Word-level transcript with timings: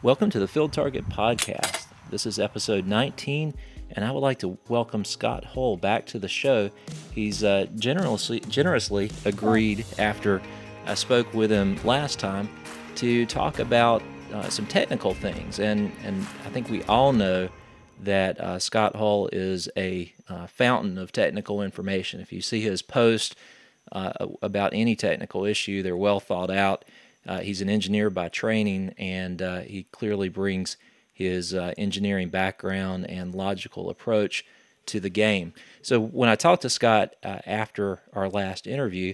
Welcome 0.00 0.30
to 0.30 0.38
the 0.38 0.46
Field 0.46 0.72
Target 0.72 1.08
Podcast. 1.08 1.86
This 2.08 2.24
is 2.24 2.38
episode 2.38 2.86
19, 2.86 3.52
and 3.90 4.04
I 4.04 4.12
would 4.12 4.20
like 4.20 4.38
to 4.38 4.56
welcome 4.68 5.04
Scott 5.04 5.44
Hull 5.44 5.76
back 5.76 6.06
to 6.06 6.20
the 6.20 6.28
show. 6.28 6.70
He's 7.12 7.42
uh, 7.42 7.66
generously, 7.74 8.38
generously 8.38 9.10
agreed 9.24 9.84
after 9.98 10.40
I 10.86 10.94
spoke 10.94 11.34
with 11.34 11.50
him 11.50 11.80
last 11.82 12.20
time 12.20 12.48
to 12.94 13.26
talk 13.26 13.58
about 13.58 14.04
uh, 14.32 14.48
some 14.50 14.66
technical 14.66 15.14
things, 15.14 15.58
and, 15.58 15.90
and 16.04 16.24
I 16.46 16.50
think 16.50 16.70
we 16.70 16.84
all 16.84 17.12
know 17.12 17.48
that 18.00 18.38
uh, 18.38 18.60
Scott 18.60 18.94
Hull 18.94 19.28
is 19.32 19.68
a 19.76 20.14
uh, 20.28 20.46
fountain 20.46 20.96
of 20.96 21.10
technical 21.10 21.60
information. 21.60 22.20
If 22.20 22.32
you 22.32 22.40
see 22.40 22.60
his 22.60 22.82
post 22.82 23.34
uh, 23.90 24.12
about 24.42 24.74
any 24.74 24.94
technical 24.94 25.44
issue, 25.44 25.82
they're 25.82 25.96
well 25.96 26.20
thought 26.20 26.52
out. 26.52 26.84
Uh, 27.28 27.40
he's 27.40 27.60
an 27.60 27.68
engineer 27.68 28.08
by 28.08 28.28
training, 28.28 28.94
and 28.96 29.42
uh, 29.42 29.60
he 29.60 29.86
clearly 29.92 30.30
brings 30.30 30.78
his 31.12 31.52
uh, 31.52 31.74
engineering 31.76 32.30
background 32.30 33.08
and 33.10 33.34
logical 33.34 33.90
approach 33.90 34.44
to 34.86 34.98
the 34.98 35.10
game. 35.10 35.52
So 35.82 36.00
when 36.00 36.30
I 36.30 36.36
talked 36.36 36.62
to 36.62 36.70
Scott 36.70 37.14
uh, 37.22 37.40
after 37.44 38.00
our 38.14 38.30
last 38.30 38.66
interview, 38.66 39.12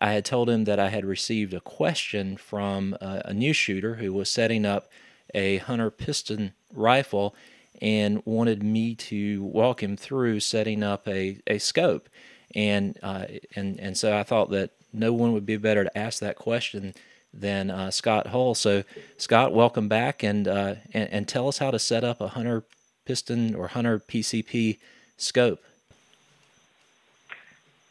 I 0.00 0.12
had 0.12 0.24
told 0.24 0.48
him 0.48 0.64
that 0.64 0.78
I 0.78 0.90
had 0.90 1.04
received 1.04 1.54
a 1.54 1.60
question 1.60 2.36
from 2.36 2.96
uh, 3.00 3.22
a 3.24 3.34
new 3.34 3.52
shooter 3.52 3.96
who 3.96 4.12
was 4.12 4.30
setting 4.30 4.64
up 4.64 4.88
a 5.34 5.56
hunter 5.58 5.90
piston 5.90 6.52
rifle 6.72 7.34
and 7.82 8.22
wanted 8.24 8.62
me 8.62 8.94
to 8.94 9.42
walk 9.42 9.82
him 9.82 9.96
through 9.96 10.40
setting 10.40 10.82
up 10.82 11.08
a, 11.08 11.40
a 11.46 11.58
scope. 11.58 12.08
And, 12.54 12.98
uh, 13.02 13.24
and, 13.56 13.80
and 13.80 13.96
so 13.96 14.16
I 14.16 14.22
thought 14.22 14.50
that 14.50 14.70
no 14.92 15.12
one 15.12 15.32
would 15.32 15.46
be 15.46 15.56
better 15.56 15.84
to 15.84 15.98
ask 15.98 16.20
that 16.20 16.36
question 16.36 16.94
than 17.40 17.70
uh, 17.70 17.90
Scott 17.90 18.28
Hull. 18.28 18.54
So, 18.54 18.84
Scott, 19.18 19.52
welcome 19.52 19.88
back, 19.88 20.22
and, 20.22 20.46
uh, 20.48 20.76
and 20.92 21.08
and 21.10 21.28
tell 21.28 21.48
us 21.48 21.58
how 21.58 21.70
to 21.70 21.78
set 21.78 22.04
up 22.04 22.20
a 22.20 22.28
Hunter 22.28 22.64
piston 23.04 23.54
or 23.54 23.68
Hunter 23.68 23.98
PCP 23.98 24.78
scope. 25.16 25.62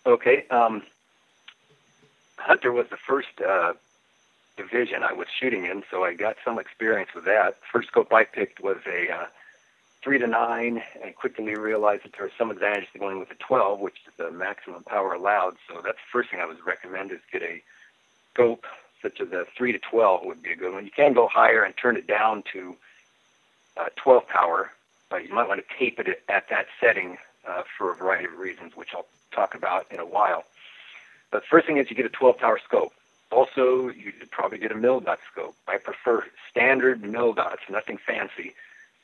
Okay, 0.06 0.45
um, 0.52 0.84
Hunter 2.38 2.72
was 2.72 2.88
the 2.89 2.97
first 2.97 3.42
uh, 3.42 3.73
division 4.56 5.03
I 5.03 5.14
was 5.14 5.28
shooting 5.39 5.66
in, 5.66 5.84
so 5.89 6.03
I 6.03 6.14
got 6.14 6.36
some 6.45 6.59
experience 6.59 7.09
with 7.16 7.25
that. 7.25 7.58
First 7.72 7.88
scope 7.88 8.14
I 8.14 8.23
picked 8.23 8.62
was 8.62 8.78
a 8.86 9.12
uh, 9.12 9.25
three 10.03 10.19
to 10.19 10.28
nine, 10.28 10.84
and 11.03 11.16
quickly 11.16 11.56
realized 11.56 12.03
that 12.03 12.14
there 12.14 12.25
was 12.25 12.34
some 12.38 12.52
advantage 12.52 12.86
to 12.94 13.00
going 13.00 13.19
with 13.19 13.31
a 13.31 13.36
12, 13.36 13.80
which 13.80 13.95
is 14.06 14.14
the 14.17 14.30
maximum 14.31 14.84
power 14.84 15.14
allowed. 15.14 15.56
So 15.67 15.81
that's 15.84 15.97
the 15.97 16.12
first 16.12 16.30
thing 16.30 16.39
I 16.39 16.45
would 16.45 16.64
recommend 16.64 17.12
is 17.12 17.19
get 17.31 17.41
a 17.41 17.64
scope 18.31 18.66
such 19.06 19.22
as 19.22 19.31
a 19.31 19.45
3 19.56 19.72
to 19.72 19.78
12 19.78 20.25
would 20.25 20.42
be 20.42 20.52
a 20.52 20.56
good 20.56 20.73
one. 20.73 20.84
You 20.84 20.92
can 20.92 21.14
go 21.14 21.28
higher 21.28 21.61
and 21.61 21.78
turn 21.78 21.95
it 21.95 22.08
down 22.08 22.44
to 22.53 22.75
uh, 23.78 23.86
12 23.97 24.28
power, 24.28 24.72
but 25.12 25.28
you 25.28 25.31
might 25.31 25.47
want 25.47 25.62
to 25.62 25.75
tape 25.78 26.00
it 26.00 26.23
at 26.28 26.50
that 26.50 26.66
setting 26.81 27.17
uh, 27.47 27.62
for 27.78 27.92
a 27.92 27.95
variety 27.95 28.25
of 28.25 28.39
reasons, 28.39 28.75
which 28.75 28.89
I'll 28.95 29.06
talk 29.31 29.53
about 29.53 29.86
in 29.92 30.00
a 30.00 30.06
while. 30.06 30.44
But 31.30 31.44
first 31.45 31.67
thing 31.67 31.78
is 31.78 31.88
you 31.92 31.95
get 31.95 32.08
a 32.08 32.09
12 32.09 32.39
power 32.39 32.59
scope. 32.64 32.94
Also, 33.31 33.89
you 33.89 34.12
probably 34.31 34.58
get 34.58 34.72
a 34.72 34.75
mil 34.75 35.00
dot 35.02 35.19
scope. 35.31 35.56
I 35.67 35.78
prefer 35.78 36.25
standard 36.50 37.03
mil 37.03 37.34
dots, 37.34 37.62
nothing 37.69 37.97
fancy. 37.97 38.53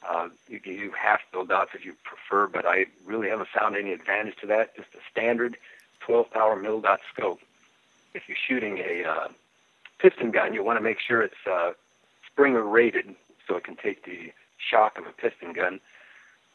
Uh, 0.08 0.30
you 0.48 0.60
can 0.60 0.74
use 0.74 0.94
half 1.00 1.20
mil 1.32 1.46
dots 1.46 1.72
if 1.76 1.86
you 1.86 1.94
prefer, 2.04 2.48
but 2.48 2.66
I 2.66 2.86
really 3.06 3.30
haven't 3.30 3.50
found 3.50 3.76
any 3.76 3.94
advantage 3.94 4.38
to 4.38 4.48
that. 4.48 4.76
Just 4.76 4.90
a 4.96 5.00
standard 5.12 5.58
12 6.00 6.32
power 6.32 6.56
mil 6.56 6.82
dot 6.82 7.02
scope. 7.14 7.40
If 8.16 8.28
you're 8.28 8.38
shooting 8.48 8.80
a 8.80 9.04
uh, 9.04 9.28
piston 10.02 10.32
gun, 10.32 10.54
you 10.54 10.64
want 10.64 10.78
to 10.78 10.84
make 10.84 10.98
sure 11.00 11.22
it's 11.22 11.48
uh, 11.50 11.72
Springer 12.26 12.64
rated 12.64 13.16
so 13.48 13.56
it 13.56 13.64
can 13.64 13.76
take 13.76 14.06
the 14.06 14.32
shock 14.58 14.98
of 14.98 15.06
a 15.06 15.12
piston 15.12 15.54
gun. 15.54 15.80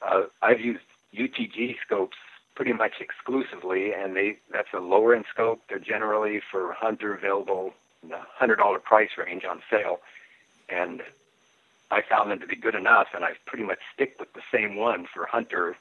Uh, 0.02 0.22
I've 0.42 0.60
used 0.60 0.84
UTG 1.14 1.76
scopes 1.84 2.16
pretty 2.54 2.72
much 2.72 2.94
exclusively, 3.00 3.92
and 3.92 4.16
they 4.16 4.38
that's 4.50 4.72
a 4.74 4.80
lower 4.80 5.14
end 5.14 5.26
scope. 5.32 5.60
They're 5.68 5.78
generally 5.78 6.40
for 6.50 6.72
hunter 6.72 7.14
available 7.14 7.74
in 8.02 8.08
the 8.08 8.18
hundred 8.18 8.56
dollar 8.56 8.78
price 8.78 9.10
range 9.18 9.44
on 9.44 9.62
sale, 9.70 10.00
and 10.68 11.02
I 11.90 12.02
found 12.02 12.30
them 12.30 12.40
to 12.40 12.46
be 12.46 12.56
good 12.56 12.74
enough, 12.74 13.08
and 13.14 13.24
I 13.24 13.32
pretty 13.46 13.64
much 13.64 13.78
stick 13.94 14.16
with 14.18 14.32
the 14.32 14.42
same 14.52 14.76
one 14.76 15.06
for 15.12 15.26
hunter 15.26 15.76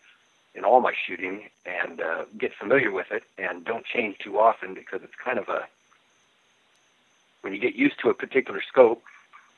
in 0.53 0.63
all 0.63 0.79
my 0.79 0.93
shooting, 0.93 1.49
and 1.65 1.99
uh, 1.99 2.25
get 2.37 2.53
familiar 2.53 2.91
with 2.91 3.11
it, 3.11 3.23
and 3.37 3.65
don't 3.65 3.85
change 3.85 4.17
too 4.19 4.39
often 4.39 4.73
because 4.73 5.01
it's 5.03 5.15
kind 5.15 5.37
of 5.37 5.49
a 5.49 5.67
when 7.45 7.53
you 7.53 7.59
get 7.59 7.75
used 7.75 7.99
to 7.99 8.09
a 8.09 8.13
particular 8.15 8.59
scope, 8.67 9.03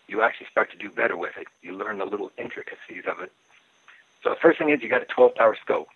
you 0.10 0.22
actually 0.22 0.48
start 0.52 0.70
to 0.72 0.78
do 0.78 0.90
better 0.90 1.16
with 1.16 1.38
it. 1.38 1.48
You 1.62 1.72
learn 1.72 2.00
the 2.00 2.06
little 2.06 2.34
intricacies 2.38 3.06
of 3.10 3.22
it. 3.22 3.32
So 4.22 4.32
the 4.32 4.36
first 4.36 4.60
thing 4.60 4.72
is 4.72 4.84
you 4.84 4.90
got 4.90 5.02
a 5.02 5.06
12 5.06 5.36
power 5.36 5.56
scope. 5.64 5.88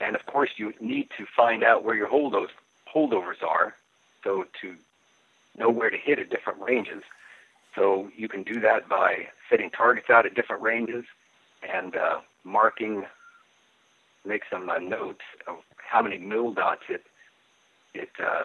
And 0.00 0.16
of 0.16 0.26
course 0.26 0.50
you 0.56 0.74
need 0.80 1.10
to 1.18 1.24
find 1.36 1.62
out 1.62 1.84
where 1.84 1.94
your 1.94 2.08
holdovers, 2.08 2.48
holdovers 2.92 3.40
are 3.40 3.76
so 4.24 4.46
to 4.62 4.74
know 5.56 5.70
where 5.70 5.90
to 5.90 5.96
hit 5.96 6.18
at 6.18 6.28
different 6.28 6.60
ranges. 6.60 7.04
So 7.76 8.10
you 8.16 8.26
can 8.26 8.42
do 8.42 8.58
that 8.58 8.88
by 8.88 9.28
setting 9.48 9.70
targets 9.70 10.10
out 10.10 10.26
at 10.26 10.34
different 10.34 10.60
ranges 10.60 11.04
and 11.62 11.94
uh, 11.94 12.18
marking, 12.42 13.04
make 14.26 14.42
some 14.50 14.68
uh, 14.68 14.78
notes 14.78 15.22
of 15.46 15.58
how 15.76 16.02
many 16.02 16.18
mil 16.18 16.52
dots 16.52 16.82
it, 16.88 17.04
it 17.94 18.10
uh, 18.18 18.42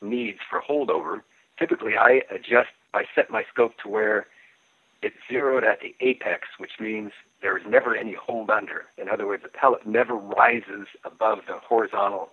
needs 0.00 0.38
for 0.48 0.60
holdover 0.60 1.22
typically 1.58 1.96
I 1.96 2.22
adjust, 2.30 2.70
I 2.94 3.04
set 3.14 3.30
my 3.30 3.44
scope 3.52 3.78
to 3.82 3.88
where 3.88 4.26
it's 5.02 5.16
zeroed 5.28 5.64
at 5.64 5.80
the 5.80 5.94
apex, 6.00 6.48
which 6.58 6.72
means 6.78 7.12
there 7.40 7.56
is 7.56 7.64
never 7.68 7.96
any 7.96 8.14
hold 8.14 8.50
under. 8.50 8.84
In 8.96 9.08
other 9.08 9.26
words, 9.26 9.42
the 9.42 9.48
pellet 9.48 9.86
never 9.86 10.14
rises 10.14 10.86
above 11.04 11.40
the 11.46 11.54
horizontal 11.54 12.30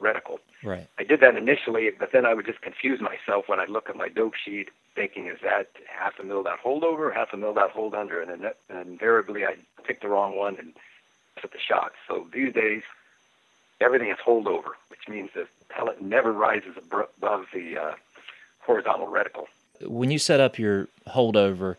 reticle. 0.00 0.38
Right. 0.62 0.86
I 0.98 1.04
did 1.04 1.20
that 1.20 1.36
initially, 1.36 1.90
but 1.98 2.12
then 2.12 2.24
I 2.24 2.34
would 2.34 2.46
just 2.46 2.60
confuse 2.60 3.00
myself 3.00 3.48
when 3.48 3.58
I 3.58 3.66
look 3.66 3.88
at 3.88 3.96
my 3.96 4.08
dope 4.08 4.34
sheet, 4.34 4.68
thinking, 4.94 5.26
is 5.26 5.38
that 5.42 5.68
half 5.86 6.18
a 6.20 6.24
mil 6.24 6.42
dot 6.42 6.58
holdover 6.64 6.98
or 6.98 7.12
half 7.12 7.32
a 7.32 7.36
mil 7.36 7.54
dot 7.54 7.70
hold 7.70 7.94
under? 7.94 8.20
And 8.20 8.30
then 8.30 8.52
and 8.68 8.88
invariably 8.88 9.44
I 9.44 9.56
pick 9.84 10.00
the 10.00 10.08
wrong 10.08 10.36
one 10.36 10.56
and 10.58 10.74
put 11.40 11.52
the 11.52 11.58
shots. 11.58 11.94
So 12.06 12.26
these 12.32 12.52
days, 12.52 12.82
everything 13.80 14.10
is 14.10 14.18
holdover, 14.24 14.72
which 14.88 15.08
means 15.08 15.30
the 15.34 15.46
pellet 15.68 16.00
never 16.00 16.32
rises 16.32 16.76
above 16.76 17.46
the 17.52 17.78
uh, 17.78 17.94
horizontal 18.62 19.06
reticle. 19.06 19.46
When 19.86 20.10
you 20.10 20.18
set 20.18 20.40
up 20.40 20.58
your 20.58 20.88
holdover, 21.08 21.76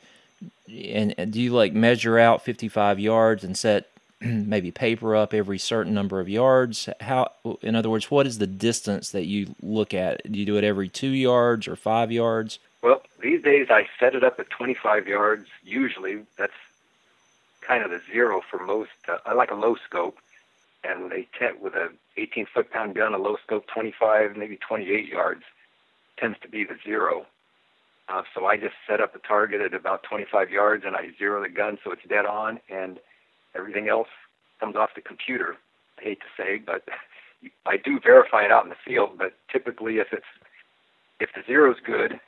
and, 0.67 1.13
and 1.17 1.31
do 1.31 1.41
you 1.41 1.51
like 1.51 1.73
measure 1.73 2.19
out 2.19 2.44
55 2.44 2.99
yards 2.99 3.44
and 3.44 3.57
set 3.57 3.89
maybe 4.21 4.71
paper 4.71 5.16
up 5.16 5.33
every 5.33 5.57
certain 5.57 5.94
number 5.94 6.19
of 6.19 6.29
yards? 6.29 6.89
How, 7.01 7.31
in 7.61 7.75
other 7.75 7.89
words, 7.89 8.11
what 8.11 8.27
is 8.27 8.38
the 8.38 8.47
distance 8.47 9.11
that 9.11 9.25
you 9.25 9.55
look 9.61 9.94
at? 9.94 10.29
Do 10.29 10.39
you 10.39 10.45
do 10.45 10.57
it 10.57 10.63
every 10.63 10.89
two 10.89 11.09
yards 11.09 11.67
or 11.67 11.75
five 11.75 12.11
yards? 12.11 12.59
Well, 12.81 13.01
these 13.21 13.41
days 13.41 13.67
I 13.69 13.88
set 14.00 14.15
it 14.15 14.23
up 14.23 14.39
at 14.39 14.50
25 14.50 15.07
yards. 15.07 15.47
Usually, 15.63 16.23
that's 16.38 16.53
kind 17.61 17.83
of 17.83 17.91
the 17.91 18.01
zero 18.11 18.41
for 18.50 18.59
most. 18.65 18.91
Uh, 19.07 19.17
I 19.25 19.33
like 19.33 19.51
a 19.51 19.55
low 19.55 19.75
scope, 19.88 20.17
and 20.83 21.09
they 21.09 21.27
tent 21.39 21.61
with 21.61 21.75
a 21.75 21.89
18 22.17 22.45
foot 22.47 22.69
pound 22.71 22.95
gun, 22.95 23.13
a 23.13 23.17
low 23.17 23.38
scope 23.38 23.67
25, 23.67 24.35
maybe 24.35 24.57
28 24.57 25.07
yards 25.07 25.44
tends 26.18 26.38
to 26.41 26.50
be 26.50 26.63
the 26.63 26.75
zero. 26.84 27.25
Uh, 28.09 28.24
so 28.35 28.46
I 28.46 28.57
just 28.57 28.75
set 28.88 29.00
up 29.00 29.13
the 29.13 29.19
target 29.19 29.62
at 29.62 29.74
about 29.74 30.03
25 30.03 30.50
yards 30.50 30.84
and 30.85 30.96
I 30.96 31.09
zero 31.18 31.41
the 31.41 31.50
gun 31.50 31.78
so 31.84 31.91
it's 31.91 32.01
dead 32.07 32.25
on, 32.25 32.59
and 32.69 33.00
everything 33.56 33.88
else 33.88 34.09
comes 34.59 34.75
off 34.75 34.90
the 34.96 35.01
computer. 35.01 35.56
I 36.00 36.03
hate 36.03 36.19
to 36.19 36.44
say, 36.44 36.62
but 36.63 36.84
I 37.66 37.78
do 37.78 38.00
verify 38.00 38.44
it 38.44 38.51
out 38.51 38.63
in 38.63 38.69
the 38.69 38.75
field. 38.85 39.18
But 39.18 39.34
typically, 39.51 39.97
if 39.97 40.07
it's 40.12 40.25
if 41.19 41.29
the 41.35 41.41
zero 41.46 41.72
is 41.72 41.78
good, 41.85 42.19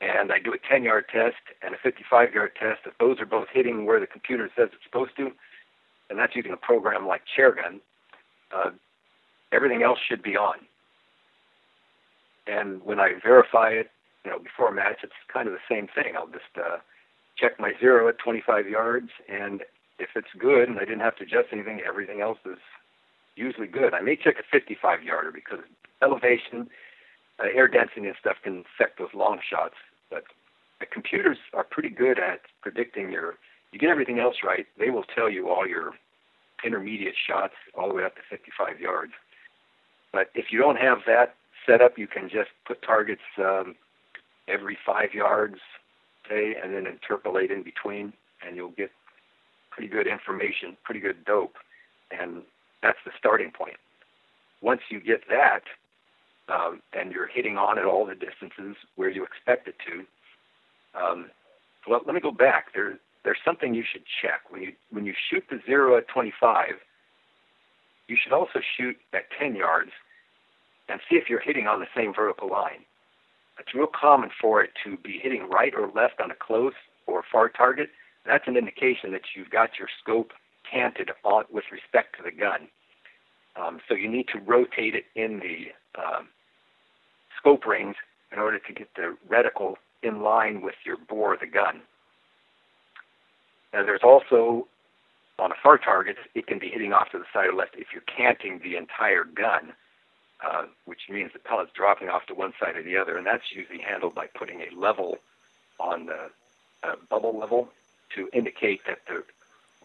and 0.00 0.32
I 0.32 0.38
do 0.38 0.52
a 0.52 0.58
10 0.58 0.82
yard 0.82 1.04
test 1.12 1.36
and 1.62 1.74
a 1.74 1.78
55 1.82 2.32
yard 2.32 2.52
test, 2.58 2.80
if 2.86 2.96
those 2.98 3.20
are 3.20 3.26
both 3.26 3.48
hitting 3.52 3.86
where 3.86 4.00
the 4.00 4.06
computer 4.06 4.50
says 4.56 4.70
it's 4.72 4.84
supposed 4.84 5.16
to, 5.18 5.30
and 6.08 6.18
that's 6.18 6.34
using 6.34 6.52
a 6.52 6.56
program 6.56 7.06
like 7.06 7.22
Chairgun, 7.36 7.80
uh, 8.54 8.70
everything 9.52 9.82
else 9.82 9.98
should 10.08 10.22
be 10.22 10.36
on. 10.36 10.58
And 12.46 12.82
when 12.82 12.98
I 13.00 13.12
verify 13.22 13.70
it, 13.70 13.90
you 14.24 14.30
know, 14.30 14.38
before 14.38 14.68
a 14.68 14.74
match, 14.74 14.98
it's 15.02 15.12
kind 15.32 15.48
of 15.48 15.54
the 15.54 15.66
same 15.68 15.88
thing. 15.94 16.14
I'll 16.16 16.26
just 16.26 16.52
uh, 16.56 16.78
check 17.38 17.58
my 17.58 17.72
zero 17.80 18.08
at 18.08 18.18
25 18.18 18.68
yards, 18.68 19.10
and 19.28 19.62
if 19.98 20.10
it's 20.14 20.28
good 20.38 20.68
and 20.68 20.78
I 20.78 20.84
didn't 20.84 21.00
have 21.00 21.16
to 21.16 21.24
adjust 21.24 21.48
anything, 21.52 21.80
everything 21.86 22.20
else 22.20 22.38
is 22.44 22.58
usually 23.36 23.66
good. 23.66 23.94
I 23.94 24.00
may 24.00 24.16
check 24.16 24.36
a 24.38 24.42
55 24.50 25.02
yarder 25.02 25.32
because 25.32 25.60
elevation, 26.02 26.68
uh, 27.38 27.48
air 27.54 27.68
density, 27.68 28.06
and 28.06 28.16
stuff 28.18 28.36
can 28.42 28.64
affect 28.74 28.98
those 28.98 29.14
long 29.14 29.40
shots. 29.48 29.74
But 30.10 30.24
the 30.80 30.86
computers 30.86 31.38
are 31.54 31.64
pretty 31.64 31.90
good 31.90 32.18
at 32.18 32.40
predicting 32.62 33.10
your. 33.10 33.36
You 33.72 33.78
get 33.78 33.90
everything 33.90 34.18
else 34.18 34.36
right, 34.44 34.66
they 34.78 34.90
will 34.90 35.04
tell 35.04 35.30
you 35.30 35.48
all 35.48 35.66
your 35.66 35.92
intermediate 36.64 37.14
shots 37.14 37.54
all 37.78 37.88
the 37.88 37.94
way 37.94 38.04
up 38.04 38.16
to 38.16 38.22
55 38.28 38.80
yards. 38.80 39.12
But 40.12 40.30
if 40.34 40.46
you 40.50 40.58
don't 40.58 40.76
have 40.76 40.98
that 41.06 41.36
setup, 41.70 41.98
you 41.98 42.06
can 42.06 42.28
just 42.28 42.50
put 42.66 42.82
targets 42.82 43.22
um, 43.38 43.74
every 44.48 44.76
five 44.84 45.14
yards, 45.14 45.56
say, 46.28 46.56
and 46.62 46.74
then 46.74 46.86
interpolate 46.86 47.50
in 47.50 47.62
between, 47.62 48.12
and 48.46 48.56
you'll 48.56 48.70
get 48.70 48.90
pretty 49.70 49.88
good 49.88 50.06
information, 50.06 50.76
pretty 50.84 51.00
good 51.00 51.24
dope, 51.24 51.54
and 52.10 52.42
that's 52.82 52.98
the 53.04 53.12
starting 53.18 53.50
point. 53.50 53.76
Once 54.62 54.80
you 54.90 55.00
get 55.00 55.22
that, 55.28 55.62
um, 56.48 56.80
and 56.92 57.12
you're 57.12 57.28
hitting 57.28 57.56
on 57.56 57.78
at 57.78 57.84
all 57.84 58.04
the 58.04 58.14
distances 58.14 58.76
where 58.96 59.08
you 59.08 59.24
expect 59.24 59.68
it 59.68 59.76
to, 59.86 61.00
um, 61.00 61.30
well, 61.86 62.00
let 62.04 62.14
me 62.14 62.20
go 62.20 62.32
back. 62.32 62.74
There, 62.74 62.98
there's 63.24 63.38
something 63.44 63.74
you 63.74 63.84
should 63.90 64.02
check 64.20 64.50
when 64.50 64.62
you 64.62 64.72
when 64.90 65.06
you 65.06 65.14
shoot 65.30 65.44
the 65.48 65.60
zero 65.64 65.96
at 65.96 66.08
25. 66.08 66.74
You 68.08 68.16
should 68.20 68.32
also 68.32 68.60
shoot 68.76 68.96
at 69.14 69.30
10 69.38 69.54
yards 69.54 69.92
and 70.90 71.00
see 71.08 71.16
if 71.16 71.28
you're 71.28 71.40
hitting 71.40 71.66
on 71.66 71.80
the 71.80 71.86
same 71.96 72.12
vertical 72.14 72.50
line. 72.50 72.84
It's 73.58 73.74
real 73.74 73.86
common 73.86 74.30
for 74.40 74.62
it 74.62 74.70
to 74.84 74.96
be 74.96 75.20
hitting 75.22 75.48
right 75.48 75.72
or 75.74 75.90
left 75.94 76.20
on 76.20 76.30
a 76.30 76.34
close 76.34 76.72
or 77.06 77.22
far 77.30 77.48
target. 77.48 77.90
That's 78.26 78.46
an 78.46 78.56
indication 78.56 79.12
that 79.12 79.22
you've 79.34 79.50
got 79.50 79.78
your 79.78 79.88
scope 80.02 80.32
canted 80.70 81.10
on, 81.24 81.44
with 81.52 81.64
respect 81.70 82.16
to 82.16 82.22
the 82.22 82.30
gun. 82.30 82.68
Um, 83.56 83.80
so 83.88 83.94
you 83.94 84.08
need 84.08 84.28
to 84.28 84.38
rotate 84.38 84.94
it 84.94 85.04
in 85.14 85.40
the 85.40 86.00
um, 86.00 86.28
scope 87.38 87.66
rings 87.66 87.96
in 88.32 88.38
order 88.38 88.58
to 88.58 88.72
get 88.72 88.88
the 88.94 89.16
reticle 89.28 89.74
in 90.02 90.22
line 90.22 90.62
with 90.62 90.76
your 90.84 90.96
bore 91.08 91.34
of 91.34 91.40
the 91.40 91.46
gun. 91.46 91.82
Now 93.72 93.84
there's 93.84 94.02
also 94.02 94.66
on 95.40 95.52
a 95.52 95.54
far 95.62 95.78
target, 95.78 96.16
it 96.34 96.46
can 96.46 96.58
be 96.58 96.68
hitting 96.68 96.92
off 96.92 97.10
to 97.10 97.18
the 97.18 97.24
side 97.32 97.48
or 97.48 97.54
left 97.54 97.74
if 97.76 97.88
you're 97.92 98.02
canting 98.02 98.60
the 98.62 98.76
entire 98.76 99.24
gun, 99.24 99.72
uh, 100.44 100.64
which 100.84 101.08
means 101.08 101.32
the 101.32 101.38
pellet's 101.38 101.72
dropping 101.72 102.08
off 102.08 102.26
to 102.26 102.34
one 102.34 102.52
side 102.58 102.76
or 102.76 102.82
the 102.82 102.96
other, 102.96 103.16
and 103.16 103.26
that's 103.26 103.52
usually 103.52 103.80
handled 103.80 104.14
by 104.14 104.26
putting 104.26 104.60
a 104.60 104.74
level 104.74 105.18
on 105.78 106.06
the 106.06 106.30
uh, 106.82 106.94
bubble 107.08 107.38
level 107.38 107.68
to 108.14 108.28
indicate 108.32 108.84
that 108.86 108.98
the 109.06 109.22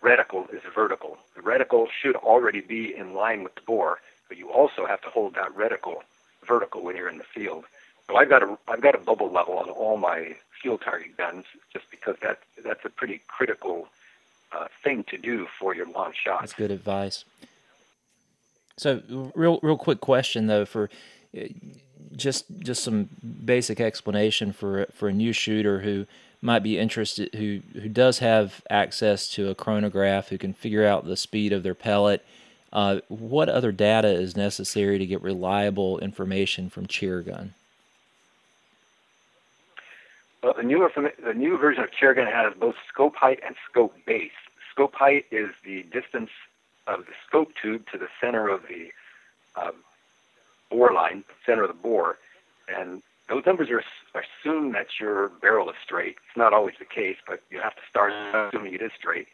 reticle 0.02 0.54
is 0.54 0.62
vertical. 0.74 1.18
The 1.36 1.42
reticle 1.42 1.88
should 2.02 2.16
already 2.16 2.62
be 2.62 2.96
in 2.96 3.14
line 3.14 3.44
with 3.44 3.56
the 3.56 3.62
bore, 3.62 4.00
but 4.28 4.38
you 4.38 4.50
also 4.50 4.86
have 4.86 5.02
to 5.02 5.10
hold 5.10 5.36
that 5.36 5.56
reticle 5.56 6.02
vertical 6.48 6.84
when 6.84 6.96
you're 6.96 7.10
in 7.10 7.18
the 7.18 7.24
field. 7.24 7.66
So 8.08 8.18
I've 8.18 8.30
got 8.30 8.44
a 8.44 8.58
I've 8.68 8.82
got 8.82 8.94
a 8.94 9.00
bubble 9.00 9.32
level 9.32 9.58
on 9.58 9.70
all 9.70 9.98
my 9.98 10.36
field 10.62 10.82
target 10.82 11.18
guns 11.18 11.46
just 11.74 11.90
because 11.90 12.16
that 12.22 12.40
that's 12.64 12.86
a 12.86 12.90
pretty 12.90 13.22
critical 13.28 13.88
uh, 14.52 14.68
thing 14.84 15.04
to 15.06 15.18
do 15.18 15.48
for 15.60 15.76
your 15.76 15.88
long 15.88 16.14
shot. 16.14 16.42
That's 16.42 16.54
good 16.54 16.72
advice. 16.72 17.26
So 18.78 19.02
real 19.36 19.60
real 19.62 19.78
quick 19.78 20.02
question 20.02 20.48
though 20.48 20.66
for 20.66 20.90
uh, 21.38 21.44
just 22.16 22.46
just 22.60 22.84
some 22.84 23.10
basic 23.46 23.80
explanation 23.80 24.52
for 24.54 24.88
for 24.94 25.08
a 25.08 25.14
new 25.14 25.34
shooter 25.34 25.80
who 25.82 26.06
might 26.42 26.64
be 26.64 26.78
interested 26.78 27.34
who 27.36 27.62
who 27.74 27.90
does 27.90 28.20
have 28.20 28.62
access 28.70 29.28
to 29.30 29.50
a 29.50 29.56
chronograph 29.56 30.30
who 30.30 30.38
can 30.38 30.54
figure 30.54 30.86
out 30.86 31.06
the 31.06 31.18
speed 31.18 31.54
of 31.54 31.64
their 31.64 31.76
pellet 31.76 32.26
uh, 32.76 33.00
what 33.08 33.48
other 33.48 33.72
data 33.72 34.10
is 34.10 34.36
necessary 34.36 35.00
to 35.00 35.06
get 35.06 35.22
reliable 35.22 35.98
information 36.00 36.70
from 36.70 36.86
Chairgun? 36.88 37.52
Well, 40.44 40.56
the 40.58 40.64
newer 40.64 40.92
the 41.26 41.34
new 41.34 41.58
version 41.58 41.84
of 41.84 41.90
Chairgun 41.92 42.30
has 42.30 42.54
both 42.60 42.76
scope 42.92 43.16
height 43.16 43.40
and 43.46 43.56
scope 43.72 43.96
base. 44.06 44.32
Scope 44.72 44.94
height 44.94 45.26
is 45.32 45.52
the 45.64 45.84
distance 45.84 46.30
of 46.88 47.06
the 47.06 47.14
scope 47.28 47.52
tube 47.62 47.86
to 47.92 47.98
the 47.98 48.08
center 48.22 48.48
of 48.50 48.62
the 48.68 48.92
um, 49.60 49.74
bore 50.70 50.94
line, 50.94 51.24
center 51.46 51.64
of 51.64 51.70
the 51.70 51.74
bore, 51.74 52.18
and 52.68 53.02
those 53.28 53.46
numbers 53.46 53.70
are 53.70 53.84
assume 54.16 54.72
that 54.74 54.88
your 55.00 55.30
barrel 55.42 55.70
is 55.70 55.76
straight. 55.84 56.16
It's 56.28 56.38
not 56.38 56.54
always 56.54 56.76
the 56.80 56.86
case, 56.86 57.18
but 57.28 57.42
you 57.50 57.60
have 57.60 57.76
to 57.76 57.82
start 57.90 58.14
assuming 58.14 58.74
it 58.74 58.82
is 58.82 58.92
straight. 58.98 59.28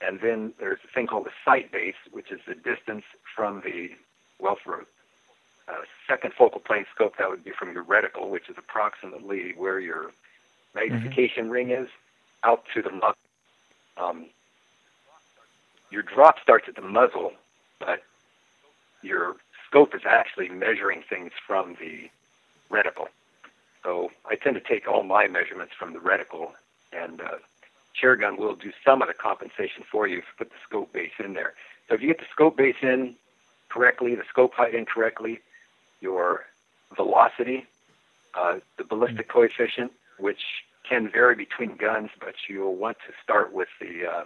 And 0.00 0.20
then 0.20 0.52
there's 0.58 0.78
a 0.84 0.88
thing 0.88 1.06
called 1.06 1.26
the 1.26 1.32
sight 1.44 1.72
base, 1.72 1.96
which 2.10 2.30
is 2.30 2.40
the 2.46 2.54
distance 2.54 3.04
from 3.34 3.62
the, 3.64 3.90
well, 4.38 4.56
for 4.62 4.80
a, 4.80 5.72
a 5.72 5.76
second 6.06 6.34
focal 6.34 6.60
plane 6.60 6.86
scope, 6.94 7.16
that 7.18 7.28
would 7.28 7.44
be 7.44 7.50
from 7.50 7.72
your 7.72 7.84
reticle, 7.84 8.28
which 8.28 8.48
is 8.48 8.56
approximately 8.58 9.52
where 9.56 9.80
your 9.80 10.12
magnification 10.74 11.44
mm-hmm. 11.44 11.52
ring 11.52 11.70
is, 11.70 11.88
out 12.44 12.64
to 12.74 12.82
the 12.82 12.90
muzzle. 12.90 13.14
Um, 13.96 14.26
your 15.90 16.02
drop 16.02 16.36
starts 16.42 16.66
at 16.68 16.74
the 16.74 16.82
muzzle, 16.82 17.32
but 17.78 18.02
your 19.02 19.36
scope 19.66 19.94
is 19.94 20.02
actually 20.06 20.48
measuring 20.48 21.02
things 21.08 21.32
from 21.46 21.76
the 21.80 22.10
reticle. 22.70 23.08
So 23.82 24.10
I 24.28 24.34
tend 24.34 24.56
to 24.56 24.60
take 24.60 24.88
all 24.88 25.02
my 25.02 25.28
measurements 25.28 25.74
from 25.78 25.92
the 25.92 25.98
reticle 25.98 26.52
and 26.92 27.20
uh, 27.20 27.38
Chairgun 28.00 28.38
will 28.38 28.54
do 28.54 28.72
some 28.84 29.02
of 29.02 29.08
the 29.08 29.14
compensation 29.14 29.84
for 29.90 30.06
you 30.06 30.18
if 30.18 30.24
you 30.24 30.32
put 30.38 30.50
the 30.50 30.56
scope 30.64 30.92
base 30.92 31.12
in 31.18 31.34
there. 31.34 31.54
So 31.88 31.94
if 31.94 32.00
you 32.02 32.08
get 32.08 32.18
the 32.18 32.26
scope 32.30 32.56
base 32.56 32.76
in 32.82 33.14
correctly, 33.68 34.14
the 34.14 34.24
scope 34.28 34.54
height 34.54 34.74
in 34.74 34.86
correctly, 34.86 35.40
your 36.00 36.46
velocity, 36.94 37.66
uh, 38.34 38.58
the 38.76 38.84
ballistic 38.84 39.28
coefficient, 39.28 39.92
which 40.18 40.40
can 40.88 41.10
vary 41.10 41.34
between 41.34 41.76
guns, 41.76 42.10
but 42.20 42.34
you'll 42.48 42.76
want 42.76 42.98
to 43.06 43.12
start 43.22 43.52
with 43.52 43.68
the 43.80 44.06
uh, 44.06 44.24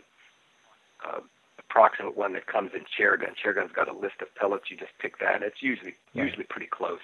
uh, 1.07 1.21
approximate 1.71 2.17
one 2.17 2.33
that 2.33 2.47
comes 2.47 2.73
in 2.75 2.81
Chairgun. 2.81 3.35
Chairgun's 3.43 3.73
got 3.73 3.89
a 3.89 3.93
list 3.93 4.21
of 4.21 4.35
pellets. 4.35 4.71
You 4.71 4.77
just 4.77 4.93
pick 4.99 5.19
that. 5.21 5.43
It's 5.43 5.63
usually 5.63 5.95
right. 6.15 6.25
usually 6.25 6.45
pretty 6.45 6.67
close. 6.67 7.01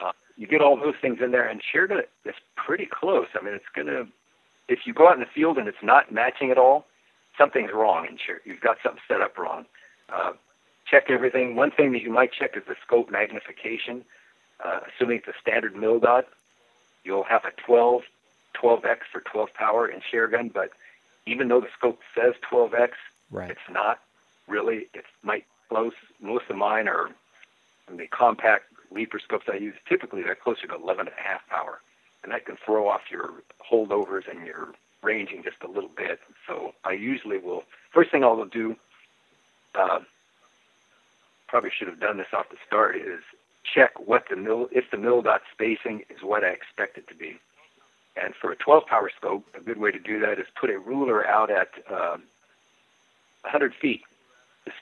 Uh, 0.00 0.12
you 0.36 0.46
get 0.46 0.60
all 0.60 0.76
those 0.76 0.96
things 1.00 1.18
in 1.22 1.30
there, 1.30 1.48
and 1.48 1.60
Chairgun 1.62 2.02
is 2.24 2.34
pretty 2.56 2.86
close. 2.86 3.28
I 3.38 3.44
mean, 3.44 3.54
it's 3.54 3.64
to 3.74 4.08
if 4.68 4.80
you 4.84 4.92
go 4.92 5.08
out 5.08 5.14
in 5.14 5.20
the 5.20 5.26
field 5.26 5.58
and 5.58 5.68
it's 5.68 5.82
not 5.82 6.12
matching 6.12 6.50
at 6.50 6.58
all, 6.58 6.86
something's 7.38 7.72
wrong 7.72 8.06
and 8.06 8.18
you've 8.44 8.60
got 8.60 8.78
something 8.82 9.00
set 9.06 9.20
up 9.20 9.38
wrong. 9.38 9.66
Uh, 10.12 10.32
check 10.90 11.04
everything. 11.08 11.54
One 11.54 11.70
thing 11.70 11.92
that 11.92 12.02
you 12.02 12.10
might 12.10 12.32
check 12.32 12.56
is 12.56 12.64
the 12.66 12.74
scope 12.84 13.10
magnification. 13.10 14.04
Uh, 14.64 14.80
assuming 14.88 15.18
it's 15.18 15.28
a 15.28 15.40
standard 15.40 15.76
mil 15.76 16.00
dot, 16.00 16.26
you'll 17.04 17.24
have 17.24 17.44
a 17.44 17.52
12, 17.64 18.02
12x 18.60 18.98
or 19.14 19.20
12 19.20 19.54
power 19.54 19.86
in 19.86 20.00
Chairgun, 20.00 20.52
but 20.52 20.70
even 21.26 21.48
though 21.48 21.60
the 21.60 21.68
scope 21.76 22.00
says 22.14 22.34
12x, 22.50 22.92
right. 23.30 23.50
it's 23.50 23.60
not 23.70 24.00
really. 24.48 24.88
It 24.94 25.04
might 25.22 25.44
close. 25.68 25.94
Most 26.20 26.44
of 26.48 26.56
mine 26.56 26.88
are 26.88 27.10
the 27.88 28.06
compact 28.06 28.64
leaper 28.90 29.18
scopes 29.18 29.46
I 29.52 29.56
use. 29.56 29.74
Typically, 29.88 30.22
they're 30.22 30.34
closer 30.34 30.66
to 30.66 30.74
11 30.74 31.08
and 31.08 31.16
a 31.16 31.22
half 31.22 31.46
power 31.48 31.80
and 32.26 32.32
that 32.32 32.44
can 32.44 32.56
throw 32.56 32.88
off 32.88 33.02
your 33.08 33.30
holdovers 33.70 34.28
and 34.28 34.44
your 34.44 34.74
ranging 35.00 35.44
just 35.44 35.62
a 35.62 35.68
little 35.68 35.90
bit. 35.96 36.18
So 36.46 36.74
I 36.84 36.92
usually 36.92 37.38
will, 37.38 37.62
first 37.92 38.10
thing 38.10 38.24
I'll 38.24 38.44
do, 38.44 38.74
uh, 39.76 40.00
probably 41.46 41.70
should 41.70 41.86
have 41.86 42.00
done 42.00 42.18
this 42.18 42.26
off 42.32 42.48
the 42.50 42.56
start, 42.66 42.96
is 42.96 43.20
check 43.62 43.92
what 44.04 44.24
the 44.28 44.34
mil, 44.34 44.68
if 44.72 44.90
the 44.90 44.96
mil 44.96 45.22
dot 45.22 45.42
spacing 45.52 46.02
is 46.10 46.22
what 46.22 46.42
I 46.42 46.48
expect 46.48 46.98
it 46.98 47.06
to 47.08 47.14
be. 47.14 47.38
And 48.20 48.34
for 48.34 48.50
a 48.50 48.56
12 48.56 48.86
power 48.86 49.08
scope, 49.16 49.44
a 49.54 49.60
good 49.60 49.78
way 49.78 49.92
to 49.92 49.98
do 50.00 50.18
that 50.18 50.40
is 50.40 50.46
put 50.60 50.70
a 50.70 50.78
ruler 50.80 51.24
out 51.24 51.48
at 51.48 51.68
um, 51.88 52.24
100 53.46 53.74
feet. 53.74 54.02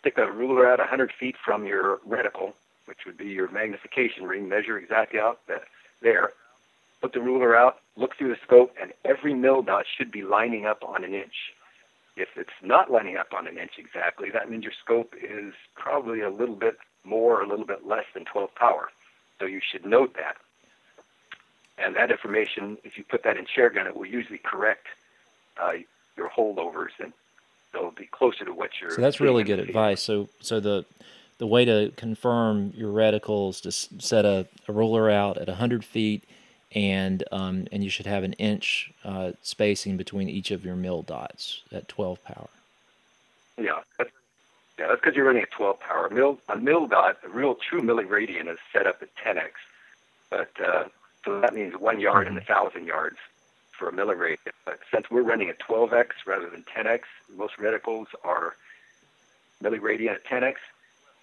Stick 0.00 0.18
a 0.18 0.30
ruler 0.30 0.68
out 0.68 0.78
100 0.78 1.12
feet 1.12 1.36
from 1.44 1.66
your 1.66 1.98
reticle, 2.08 2.54
which 2.86 2.98
would 3.06 3.16
be 3.16 3.26
your 3.26 3.50
magnification 3.50 4.24
ring, 4.24 4.48
measure 4.48 4.78
exactly 4.78 5.20
out 5.20 5.40
there 6.02 6.32
put 7.04 7.12
the 7.12 7.20
ruler 7.20 7.54
out, 7.54 7.80
look 7.96 8.16
through 8.16 8.30
the 8.30 8.40
scope, 8.46 8.74
and 8.80 8.94
every 9.04 9.34
mil 9.34 9.60
dot 9.60 9.84
should 9.94 10.10
be 10.10 10.22
lining 10.22 10.64
up 10.64 10.82
on 10.82 11.04
an 11.04 11.12
inch. 11.12 11.52
If 12.16 12.28
it's 12.34 12.48
not 12.62 12.90
lining 12.90 13.18
up 13.18 13.34
on 13.36 13.46
an 13.46 13.58
inch 13.58 13.72
exactly, 13.76 14.30
that 14.30 14.50
means 14.50 14.64
your 14.64 14.72
scope 14.82 15.14
is 15.22 15.52
probably 15.74 16.22
a 16.22 16.30
little 16.30 16.54
bit 16.54 16.78
more 17.04 17.38
or 17.38 17.42
a 17.42 17.46
little 17.46 17.66
bit 17.66 17.86
less 17.86 18.06
than 18.14 18.24
12 18.24 18.54
power. 18.54 18.88
So 19.38 19.44
you 19.44 19.60
should 19.60 19.84
note 19.84 20.14
that. 20.14 20.36
And 21.76 21.94
that 21.96 22.10
information, 22.10 22.78
if 22.84 22.96
you 22.96 23.04
put 23.04 23.22
that 23.24 23.36
in 23.36 23.44
Chairgun, 23.44 23.86
it 23.86 23.94
will 23.94 24.06
usually 24.06 24.40
correct 24.42 24.86
uh, 25.62 25.72
your 26.16 26.30
holdovers, 26.30 26.96
and 26.98 27.12
they'll 27.74 27.90
be 27.90 28.06
closer 28.06 28.44
to 28.44 28.52
what 28.52 28.70
you're. 28.80 28.90
So 28.90 29.00
that's 29.00 29.20
really 29.20 29.44
good 29.44 29.58
advice. 29.58 30.02
So, 30.02 30.28
so 30.40 30.60
the 30.60 30.84
the 31.38 31.46
way 31.46 31.64
to 31.64 31.92
confirm 31.96 32.72
your 32.76 32.92
reticles 32.92 33.60
to 33.62 33.72
set 34.00 34.24
a, 34.24 34.46
a 34.68 34.72
ruler 34.72 35.10
out 35.10 35.36
at 35.36 35.48
100 35.48 35.84
feet 35.84 36.22
and 36.74 37.24
um, 37.32 37.66
and 37.72 37.82
you 37.84 37.90
should 37.90 38.06
have 38.06 38.24
an 38.24 38.32
inch 38.34 38.92
uh, 39.04 39.32
spacing 39.42 39.96
between 39.96 40.28
each 40.28 40.50
of 40.50 40.64
your 40.64 40.76
mill 40.76 41.02
dots 41.02 41.62
at 41.72 41.88
12 41.88 42.22
power. 42.24 42.48
Yeah, 43.56 43.80
that's, 43.98 44.10
yeah, 44.78 44.88
that's 44.88 45.00
because 45.00 45.14
you're 45.14 45.26
running 45.26 45.42
at 45.42 45.50
12 45.52 45.78
power. 45.80 46.06
A 46.06 46.14
mil, 46.14 46.38
a 46.48 46.56
mil 46.56 46.86
dot, 46.86 47.18
a 47.24 47.28
real 47.28 47.54
true 47.54 47.80
milliradian 47.80 48.50
is 48.50 48.58
set 48.72 48.86
up 48.86 49.02
at 49.02 49.08
10x, 49.16 49.50
but 50.30 50.50
uh, 50.64 50.84
so 51.24 51.40
that 51.40 51.54
means 51.54 51.74
one 51.76 52.00
yard 52.00 52.26
mm-hmm. 52.26 52.36
in 52.36 52.42
a 52.42 52.46
thousand 52.46 52.86
yards 52.86 53.18
for 53.78 53.88
a 53.88 53.92
milliradian. 53.92 54.52
But 54.64 54.80
since 54.92 55.10
we're 55.10 55.22
running 55.22 55.48
at 55.48 55.58
12x 55.58 56.10
rather 56.26 56.48
than 56.48 56.64
10x, 56.64 57.00
most 57.36 57.56
reticles 57.56 58.06
are 58.22 58.54
milliradian 59.62 60.12
at 60.12 60.24
10x. 60.24 60.56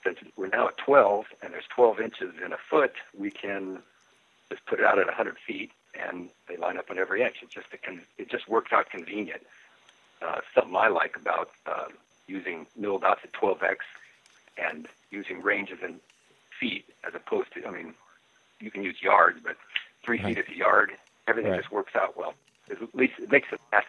Since 0.03 0.19
we're 0.35 0.47
now 0.47 0.67
at 0.67 0.77
12 0.77 1.25
and 1.43 1.53
there's 1.53 1.67
12 1.75 1.99
inches 1.99 2.33
in 2.43 2.53
a 2.53 2.57
foot, 2.57 2.93
we 3.17 3.29
can 3.29 3.79
just 4.49 4.65
put 4.65 4.79
it 4.79 4.85
out 4.85 4.99
at 4.99 5.05
100 5.05 5.37
feet 5.37 5.71
and 5.93 6.29
they 6.47 6.57
line 6.57 6.77
up 6.77 6.89
on 6.89 6.97
every 6.97 7.21
inch. 7.21 7.37
It 7.43 7.49
just 7.49 7.67
it, 8.17 8.29
just 8.29 8.47
works 8.47 8.71
out 8.73 8.89
convenient. 8.89 9.41
Uh, 10.21 10.39
something 10.53 10.75
I 10.75 10.87
like 10.87 11.15
about 11.15 11.49
uh, 11.65 11.85
using 12.27 12.67
mil 12.77 12.99
dots 12.99 13.21
at 13.23 13.33
12x 13.33 13.77
and 14.57 14.87
using 15.09 15.41
ranges 15.41 15.79
in 15.83 15.99
feet 16.59 16.85
as 17.05 17.13
opposed 17.15 17.53
to, 17.53 17.65
I 17.65 17.71
mean, 17.71 17.93
you 18.59 18.71
can 18.71 18.83
use 18.83 19.01
yards, 19.01 19.39
but 19.43 19.57
three 20.03 20.17
right. 20.17 20.35
feet 20.35 20.37
is 20.37 20.49
a 20.49 20.57
yard. 20.57 20.91
Everything 21.27 21.51
right. 21.51 21.61
just 21.61 21.71
works 21.71 21.95
out 21.95 22.17
well. 22.17 22.33
At 22.69 22.95
least 22.95 23.13
it 23.19 23.31
makes 23.31 23.51
it 23.51 23.59
fast. 23.69 23.87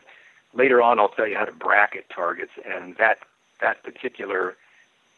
Later 0.54 0.82
on, 0.82 0.98
I'll 0.98 1.08
tell 1.08 1.26
you 1.26 1.36
how 1.36 1.44
to 1.44 1.52
bracket 1.52 2.08
targets, 2.10 2.52
and 2.64 2.96
that 2.96 3.18
that 3.60 3.82
particular 3.82 4.56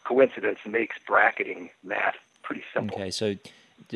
coincidence 0.04 0.60
makes 0.66 0.96
bracketing 1.06 1.70
math 1.82 2.16
pretty 2.42 2.62
simple. 2.72 2.96
Okay, 2.96 3.10
so 3.10 3.34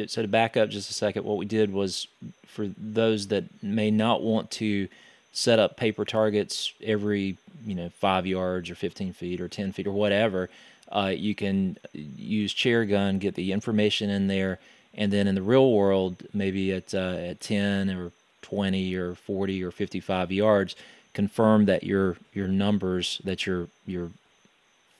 so 0.06 0.22
to 0.22 0.28
back 0.28 0.56
up 0.56 0.68
just 0.68 0.90
a 0.90 0.94
second, 0.94 1.24
what 1.24 1.36
we 1.36 1.46
did 1.46 1.72
was 1.72 2.08
for 2.46 2.66
those 2.76 3.28
that 3.28 3.44
may 3.62 3.90
not 3.90 4.22
want 4.22 4.50
to 4.52 4.88
set 5.32 5.58
up 5.58 5.76
paper 5.76 6.04
targets 6.04 6.72
every 6.82 7.36
you 7.64 7.74
know 7.74 7.88
five 7.90 8.26
yards 8.26 8.70
or 8.70 8.74
15 8.74 9.12
feet 9.12 9.40
or 9.40 9.48
10 9.48 9.72
feet 9.72 9.86
or 9.86 9.92
whatever, 9.92 10.50
uh, 10.90 11.12
you 11.14 11.34
can 11.34 11.76
use 11.92 12.54
Chairgun, 12.54 13.18
get 13.18 13.34
the 13.34 13.52
information 13.52 14.10
in 14.10 14.26
there, 14.26 14.58
and 14.98 15.12
then 15.12 15.28
in 15.28 15.36
the 15.36 15.42
real 15.42 15.72
world, 15.72 16.16
maybe 16.34 16.72
at 16.72 16.92
uh, 16.92 17.16
at 17.30 17.40
10 17.40 17.88
or 17.90 18.10
20 18.42 18.94
or 18.96 19.14
40 19.14 19.64
or 19.64 19.70
55 19.70 20.32
yards, 20.32 20.76
confirm 21.14 21.64
that 21.66 21.84
your 21.84 22.16
your 22.34 22.48
numbers 22.48 23.22
that 23.24 23.46
your 23.46 23.68
your 23.86 24.10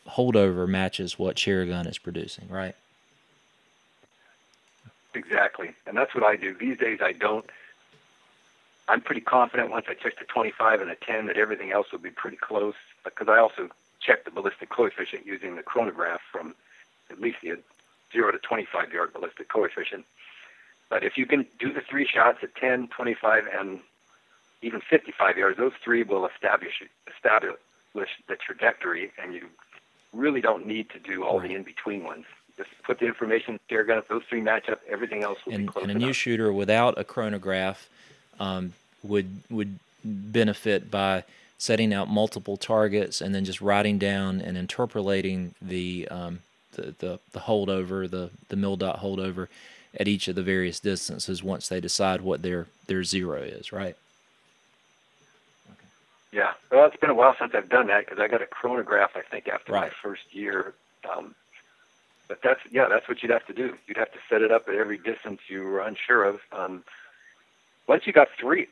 holdover 0.08 0.66
matches 0.66 1.18
what 1.18 1.36
Chairgun 1.36 1.86
is 1.86 1.98
producing, 1.98 2.48
right? 2.48 2.76
Exactly, 5.14 5.74
and 5.86 5.96
that's 5.96 6.14
what 6.14 6.22
I 6.22 6.36
do 6.36 6.54
these 6.54 6.78
days. 6.78 7.00
I 7.02 7.12
don't. 7.12 7.44
I'm 8.86 9.00
pretty 9.02 9.20
confident 9.20 9.70
once 9.70 9.86
I 9.88 9.94
check 9.94 10.18
the 10.18 10.24
25 10.24 10.80
and 10.80 10.90
the 10.90 10.94
10 10.94 11.26
that 11.26 11.36
everything 11.36 11.72
else 11.72 11.92
will 11.92 11.98
be 11.98 12.08
pretty 12.08 12.38
close 12.38 12.76
because 13.04 13.28
I 13.28 13.36
also 13.38 13.68
check 14.00 14.24
the 14.24 14.30
ballistic 14.30 14.70
coefficient 14.70 15.26
using 15.26 15.56
the 15.56 15.62
chronograph 15.62 16.20
from 16.32 16.54
at 17.10 17.20
least 17.20 17.38
the 17.42 17.58
0 18.12 18.32
to 18.32 18.38
25 18.38 18.92
yard 18.92 19.12
ballistic 19.12 19.48
coefficient. 19.48 20.04
But 20.90 21.04
if 21.04 21.18
you 21.18 21.26
can 21.26 21.46
do 21.58 21.72
the 21.72 21.82
three 21.82 22.06
shots 22.06 22.38
at 22.42 22.54
10, 22.56 22.88
25, 22.88 23.44
and 23.58 23.80
even 24.62 24.80
55 24.80 25.36
yards, 25.36 25.58
those 25.58 25.72
three 25.84 26.02
will 26.02 26.26
establish 26.26 26.82
establish 27.14 27.56
the 27.94 28.36
trajectory, 28.36 29.12
and 29.22 29.34
you 29.34 29.46
really 30.12 30.40
don't 30.40 30.66
need 30.66 30.88
to 30.90 30.98
do 30.98 31.24
all 31.24 31.40
the 31.40 31.54
in 31.54 31.62
between 31.62 32.04
ones. 32.04 32.24
Just 32.56 32.70
put 32.84 32.98
the 32.98 33.06
information 33.06 33.60
Chairgun. 33.70 33.98
If 33.98 34.08
those 34.08 34.22
three 34.28 34.40
match 34.40 34.68
up, 34.68 34.80
everything 34.88 35.22
else 35.22 35.38
will 35.44 35.54
and, 35.54 35.66
be 35.66 35.72
close. 35.72 35.82
And 35.82 35.90
a 35.90 35.94
enough. 35.94 36.06
new 36.06 36.12
shooter 36.12 36.52
without 36.52 36.98
a 36.98 37.04
chronograph 37.04 37.88
um, 38.40 38.72
would 39.02 39.42
would 39.50 39.78
benefit 40.04 40.90
by 40.90 41.24
setting 41.58 41.92
out 41.92 42.08
multiple 42.08 42.56
targets 42.56 43.20
and 43.20 43.34
then 43.34 43.44
just 43.44 43.60
writing 43.60 43.98
down 43.98 44.40
and 44.40 44.56
interpolating 44.56 45.54
the 45.60 46.08
um, 46.08 46.38
the, 46.78 46.94
the, 46.98 47.18
the 47.32 47.40
holdover, 47.40 48.08
the 48.10 48.30
the 48.48 48.56
mil 48.56 48.76
dot 48.76 49.00
holdover 49.00 49.48
at 49.98 50.08
each 50.08 50.28
of 50.28 50.34
the 50.34 50.42
various 50.42 50.80
distances 50.80 51.42
once 51.42 51.68
they 51.68 51.80
decide 51.80 52.20
what 52.20 52.42
their 52.42 52.66
their 52.86 53.04
zero 53.04 53.42
is, 53.42 53.72
right? 53.72 53.96
Yeah, 56.30 56.52
well, 56.70 56.86
it's 56.86 56.96
been 56.96 57.10
a 57.10 57.14
while 57.14 57.34
since 57.38 57.54
I've 57.54 57.70
done 57.70 57.86
that 57.86 58.04
because 58.04 58.18
I 58.18 58.28
got 58.28 58.42
a 58.42 58.46
chronograph, 58.46 59.12
I 59.16 59.22
think, 59.22 59.48
after 59.48 59.72
right. 59.72 59.84
my 59.84 59.88
first 59.88 60.34
year. 60.34 60.74
Um, 61.10 61.34
but 62.28 62.42
that's 62.42 62.60
yeah, 62.70 62.86
that's 62.88 63.08
what 63.08 63.22
you'd 63.22 63.32
have 63.32 63.46
to 63.46 63.54
do. 63.54 63.76
You'd 63.86 63.96
have 63.96 64.12
to 64.12 64.18
set 64.28 64.42
it 64.42 64.52
up 64.52 64.68
at 64.68 64.74
every 64.74 64.98
distance 64.98 65.40
you 65.48 65.62
were 65.62 65.80
unsure 65.80 66.24
of. 66.24 66.40
Um, 66.52 66.84
once 67.86 68.06
you 68.06 68.12
got 68.12 68.28
three, 68.38 68.68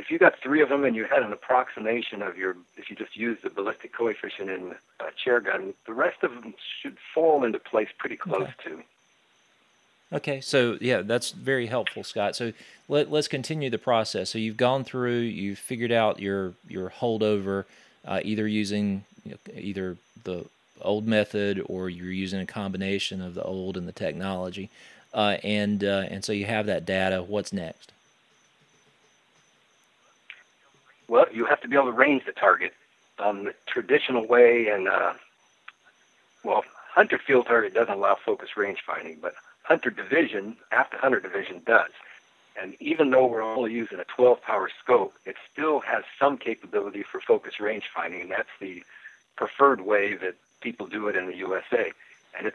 if 0.00 0.10
you 0.10 0.18
got 0.18 0.38
three 0.42 0.62
of 0.62 0.70
them 0.70 0.84
and 0.84 0.96
you 0.96 1.04
had 1.04 1.22
an 1.22 1.30
approximation 1.30 2.22
of 2.22 2.38
your, 2.38 2.56
if 2.78 2.88
you 2.88 2.96
just 2.96 3.16
use 3.16 3.36
the 3.42 3.50
ballistic 3.50 3.92
coefficient 3.92 4.48
in 4.48 4.74
a 4.98 5.10
Chairgun, 5.22 5.74
the 5.86 5.92
rest 5.92 6.22
of 6.22 6.30
them 6.30 6.54
should 6.80 6.96
fall 7.14 7.44
into 7.44 7.58
place 7.58 7.88
pretty 7.98 8.16
close 8.16 8.48
okay. 8.60 8.70
to. 8.70 8.82
Okay, 10.12 10.40
so 10.40 10.78
yeah, 10.80 11.02
that's 11.02 11.32
very 11.32 11.66
helpful, 11.66 12.02
Scott. 12.02 12.34
So 12.34 12.54
let, 12.88 13.12
let's 13.12 13.28
continue 13.28 13.68
the 13.68 13.78
process. 13.78 14.30
So 14.30 14.38
you've 14.38 14.56
gone 14.56 14.84
through, 14.84 15.20
you've 15.20 15.58
figured 15.58 15.92
out 15.92 16.18
your 16.18 16.54
your 16.66 16.90
holdover, 16.90 17.64
uh, 18.04 18.20
either 18.24 18.48
using 18.48 19.04
you 19.24 19.32
know, 19.32 19.54
either 19.54 19.98
the 20.24 20.46
old 20.80 21.06
method 21.06 21.62
or 21.66 21.90
you're 21.90 22.10
using 22.10 22.40
a 22.40 22.46
combination 22.46 23.20
of 23.20 23.34
the 23.34 23.44
old 23.44 23.76
and 23.76 23.86
the 23.86 23.92
technology, 23.92 24.70
uh, 25.14 25.36
and 25.44 25.84
uh, 25.84 26.06
and 26.08 26.24
so 26.24 26.32
you 26.32 26.46
have 26.46 26.66
that 26.66 26.84
data. 26.84 27.22
What's 27.22 27.52
next? 27.52 27.92
Well, 31.10 31.26
you 31.32 31.44
have 31.46 31.60
to 31.62 31.68
be 31.68 31.74
able 31.74 31.86
to 31.86 31.92
range 31.92 32.24
the 32.24 32.30
target 32.30 32.72
um, 33.18 33.42
the 33.42 33.54
traditional 33.66 34.28
way, 34.28 34.68
and 34.68 34.86
uh, 34.86 35.14
well, 36.44 36.62
hunter 36.94 37.18
field 37.18 37.46
target 37.46 37.74
doesn't 37.74 37.92
allow 37.92 38.14
focus 38.24 38.50
range 38.56 38.78
finding, 38.86 39.18
but 39.20 39.34
hunter 39.64 39.90
division 39.90 40.56
after 40.70 40.96
hunter 40.98 41.18
division 41.18 41.62
does. 41.66 41.90
And 42.62 42.76
even 42.78 43.10
though 43.10 43.26
we're 43.26 43.42
only 43.42 43.72
using 43.72 43.98
a 43.98 44.04
12 44.04 44.40
power 44.42 44.70
scope, 44.80 45.14
it 45.24 45.34
still 45.52 45.80
has 45.80 46.04
some 46.16 46.38
capability 46.38 47.02
for 47.02 47.20
focus 47.20 47.58
range 47.58 47.90
finding, 47.92 48.20
and 48.20 48.30
that's 48.30 48.48
the 48.60 48.84
preferred 49.34 49.80
way 49.80 50.14
that 50.14 50.36
people 50.60 50.86
do 50.86 51.08
it 51.08 51.16
in 51.16 51.26
the 51.26 51.36
USA. 51.38 51.90
And 52.38 52.46
it 52.46 52.54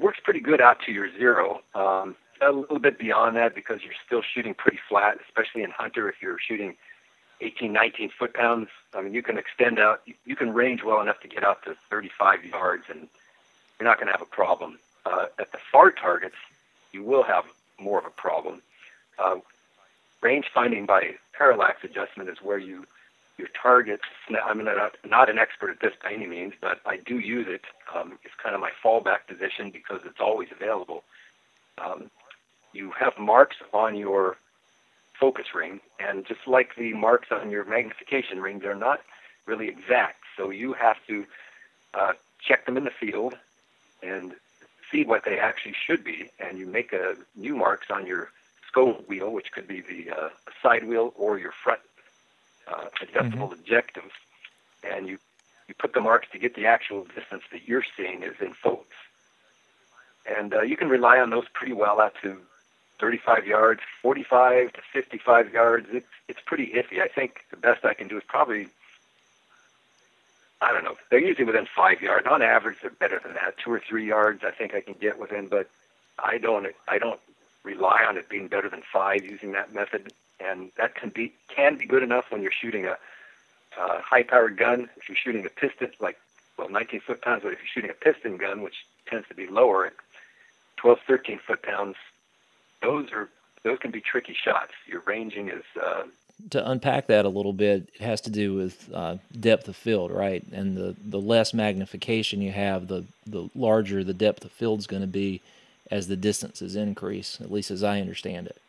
works 0.00 0.18
pretty 0.24 0.40
good 0.40 0.62
out 0.62 0.80
to 0.86 0.92
your 0.92 1.14
zero. 1.14 1.60
Um, 1.74 2.16
a 2.40 2.52
little 2.52 2.78
bit 2.78 2.98
beyond 2.98 3.36
that 3.36 3.54
because 3.54 3.82
you're 3.84 3.92
still 4.06 4.22
shooting 4.22 4.54
pretty 4.54 4.78
flat, 4.88 5.18
especially 5.28 5.62
in 5.62 5.70
hunter 5.70 6.08
if 6.08 6.22
you're 6.22 6.38
shooting 6.38 6.74
18, 7.42 7.72
19 7.72 8.10
foot 8.18 8.34
pounds. 8.34 8.68
I 8.94 9.02
mean, 9.02 9.14
you 9.14 9.22
can 9.22 9.38
extend 9.38 9.78
out, 9.78 10.02
you 10.24 10.36
can 10.36 10.52
range 10.52 10.82
well 10.84 11.00
enough 11.00 11.20
to 11.20 11.28
get 11.28 11.44
out 11.44 11.62
to 11.64 11.76
35 11.90 12.44
yards, 12.44 12.84
and 12.88 13.08
you're 13.78 13.88
not 13.88 13.98
going 13.98 14.06
to 14.06 14.12
have 14.12 14.22
a 14.22 14.26
problem. 14.26 14.78
Uh, 15.04 15.26
at 15.38 15.50
the 15.52 15.58
far 15.70 15.90
targets, 15.90 16.36
you 16.92 17.02
will 17.02 17.24
have 17.24 17.44
more 17.80 17.98
of 17.98 18.06
a 18.06 18.10
problem. 18.10 18.62
Uh, 19.18 19.36
range 20.20 20.46
finding 20.54 20.86
by 20.86 21.14
parallax 21.32 21.82
adjustment 21.84 22.28
is 22.28 22.38
where 22.40 22.58
you 22.58 22.86
your 23.38 23.48
targets. 23.60 24.04
I'm 24.44 24.62
not, 24.62 24.96
not 25.04 25.30
an 25.30 25.38
expert 25.38 25.70
at 25.70 25.80
this 25.80 25.94
by 26.02 26.12
any 26.12 26.26
means, 26.26 26.52
but 26.60 26.80
I 26.86 26.98
do 26.98 27.18
use 27.18 27.46
it. 27.48 27.62
Um, 27.94 28.18
it's 28.22 28.34
kind 28.42 28.54
of 28.54 28.60
my 28.60 28.70
fallback 28.84 29.26
position 29.26 29.70
because 29.70 30.00
it's 30.04 30.20
always 30.20 30.48
available. 30.52 31.02
Um, 31.78 32.10
you 32.72 32.92
have 32.92 33.18
marks 33.18 33.56
on 33.72 33.96
your 33.96 34.36
focus 35.22 35.54
ring, 35.54 35.78
and 36.00 36.26
just 36.26 36.48
like 36.48 36.74
the 36.74 36.92
marks 36.94 37.28
on 37.30 37.48
your 37.52 37.64
magnification 37.64 38.42
ring, 38.42 38.58
they're 38.58 38.74
not 38.74 39.00
really 39.46 39.68
exact. 39.68 40.18
So 40.36 40.50
you 40.50 40.72
have 40.72 40.96
to 41.06 41.24
uh, 41.94 42.14
check 42.40 42.66
them 42.66 42.76
in 42.76 42.82
the 42.82 42.90
field 42.90 43.34
and 44.02 44.34
see 44.90 45.04
what 45.04 45.24
they 45.24 45.38
actually 45.38 45.76
should 45.86 46.02
be, 46.02 46.28
and 46.40 46.58
you 46.58 46.66
make 46.66 46.92
a 46.92 47.14
new 47.36 47.54
marks 47.54 47.86
on 47.88 48.04
your 48.04 48.32
scope 48.66 49.08
wheel, 49.08 49.30
which 49.30 49.52
could 49.52 49.68
be 49.68 49.80
the 49.80 50.10
uh, 50.10 50.28
side 50.60 50.82
wheel 50.88 51.14
or 51.16 51.38
your 51.38 51.52
front 51.52 51.80
uh, 52.66 52.86
adjustable 53.00 53.46
mm-hmm. 53.46 53.60
objective, 53.60 54.10
and 54.82 55.06
you 55.06 55.18
you 55.68 55.74
put 55.78 55.92
the 55.94 56.00
marks 56.00 56.26
to 56.32 56.38
get 56.40 56.56
the 56.56 56.66
actual 56.66 57.04
distance 57.04 57.44
that 57.52 57.68
you're 57.68 57.84
seeing 57.96 58.24
is 58.24 58.34
in 58.40 58.54
focus. 58.54 58.98
And 60.26 60.52
uh, 60.52 60.62
you 60.62 60.76
can 60.76 60.88
rely 60.88 61.20
on 61.20 61.30
those 61.30 61.46
pretty 61.54 61.72
well 61.72 62.00
out 62.00 62.14
to 62.22 62.38
35 62.98 63.46
yards, 63.46 63.80
45 64.00 64.72
to 64.74 64.80
55 64.92 65.52
yards. 65.52 65.86
It's 65.92 66.06
it's 66.28 66.40
pretty 66.44 66.68
iffy. 66.68 67.00
I 67.00 67.08
think 67.08 67.44
the 67.50 67.56
best 67.56 67.84
I 67.84 67.94
can 67.94 68.08
do 68.08 68.16
is 68.16 68.24
probably 68.26 68.68
I 70.60 70.72
don't 70.72 70.84
know. 70.84 70.96
They're 71.10 71.18
usually 71.18 71.44
within 71.44 71.66
five 71.66 72.00
yards. 72.00 72.26
On 72.28 72.40
average, 72.40 72.78
they're 72.80 72.90
better 72.90 73.20
than 73.22 73.34
that. 73.34 73.58
Two 73.58 73.72
or 73.72 73.80
three 73.80 74.06
yards, 74.06 74.44
I 74.44 74.52
think 74.52 74.74
I 74.74 74.80
can 74.80 74.94
get 74.94 75.18
within, 75.18 75.48
but 75.48 75.68
I 76.18 76.38
don't 76.38 76.66
I 76.86 76.98
don't 76.98 77.20
rely 77.64 78.04
on 78.08 78.16
it 78.16 78.28
being 78.28 78.48
better 78.48 78.68
than 78.68 78.82
five 78.92 79.24
using 79.24 79.52
that 79.52 79.74
method. 79.74 80.12
And 80.38 80.70
that 80.76 80.94
can 80.94 81.10
be 81.10 81.32
can 81.48 81.76
be 81.76 81.86
good 81.86 82.02
enough 82.02 82.30
when 82.30 82.42
you're 82.42 82.52
shooting 82.52 82.86
a, 82.86 82.96
a 83.78 84.00
high-powered 84.00 84.56
gun. 84.56 84.88
If 84.96 85.08
you're 85.08 85.16
shooting 85.16 85.44
a 85.44 85.48
piston, 85.48 85.90
like 86.00 86.18
well, 86.56 86.68
19 86.68 87.00
foot 87.00 87.22
pounds, 87.22 87.42
but 87.42 87.52
if 87.52 87.58
you're 87.58 87.68
shooting 87.68 87.90
a 87.90 87.94
piston 87.94 88.36
gun, 88.36 88.62
which 88.62 88.86
tends 89.06 89.26
to 89.28 89.34
be 89.34 89.46
lower 89.48 89.86
at 89.86 89.94
12, 90.76 90.98
13 91.06 91.40
foot 91.44 91.62
pounds, 91.62 91.96
those 92.82 93.12
are 93.12 93.28
those 93.62 93.78
can 93.78 93.90
be 93.90 94.00
tricky 94.00 94.34
shots. 94.34 94.72
Your 94.86 95.00
ranging 95.00 95.48
is. 95.48 95.62
Uh, 95.80 96.04
to 96.50 96.70
unpack 96.70 97.06
that 97.06 97.24
a 97.24 97.28
little 97.28 97.52
bit, 97.52 97.88
it 97.94 98.00
has 98.00 98.20
to 98.22 98.30
do 98.30 98.54
with 98.54 98.90
uh, 98.92 99.16
depth 99.38 99.68
of 99.68 99.76
field, 99.76 100.10
right? 100.10 100.44
And 100.50 100.76
the, 100.76 100.96
the 101.04 101.20
less 101.20 101.54
magnification 101.54 102.42
you 102.42 102.52
have, 102.52 102.88
the 102.88 103.04
the 103.26 103.48
larger 103.54 104.02
the 104.02 104.14
depth 104.14 104.44
of 104.44 104.52
field 104.52 104.80
is 104.80 104.86
going 104.86 105.02
to 105.02 105.08
be 105.08 105.40
as 105.90 106.08
the 106.08 106.16
distances 106.16 106.74
increase. 106.74 107.40
At 107.40 107.52
least 107.52 107.70
as 107.70 107.82
I 107.82 108.00
understand 108.00 108.46
it. 108.46 108.60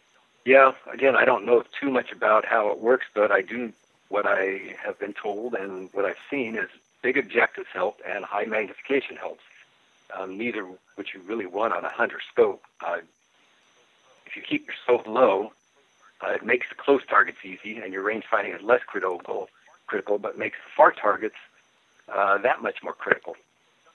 Yeah. 0.45 0.73
Again, 0.91 1.15
I 1.15 1.25
don't 1.25 1.45
know 1.45 1.63
too 1.79 1.89
much 1.89 2.11
about 2.11 2.45
how 2.45 2.69
it 2.69 2.79
works, 2.79 3.05
but 3.13 3.31
I 3.31 3.41
do 3.41 3.71
what 4.09 4.25
I 4.27 4.75
have 4.83 4.99
been 4.99 5.13
told 5.13 5.55
and 5.55 5.89
what 5.93 6.05
I've 6.05 6.17
seen 6.29 6.55
is 6.55 6.69
big 7.01 7.17
objectives 7.17 7.67
help 7.73 8.01
and 8.05 8.23
high 8.23 8.45
magnification 8.45 9.15
helps. 9.15 9.41
Um, 10.15 10.37
neither 10.37 10.67
which 10.95 11.15
you 11.15 11.21
really 11.21 11.47
want 11.47 11.73
on 11.73 11.83
a 11.83 11.89
hunter 11.89 12.19
scope. 12.31 12.63
Uh, 12.85 12.97
if 14.33 14.37
you 14.37 14.41
keep 14.41 14.65
your 14.67 14.75
scope 14.83 15.05
low, 15.07 15.53
Uh, 16.23 16.35
it 16.39 16.43
makes 16.45 16.67
close 16.77 17.03
targets 17.05 17.39
easy, 17.43 17.73
and 17.81 17.91
your 17.91 18.01
range 18.01 18.23
finding 18.31 18.53
is 18.53 18.61
less 18.61 18.81
critical, 18.91 19.49
critical, 19.87 20.17
but 20.17 20.37
makes 20.37 20.57
far 20.77 20.91
targets 20.93 21.35
uh, 22.07 22.37
that 22.37 22.61
much 22.61 22.77
more 22.81 22.93
critical. 22.93 23.35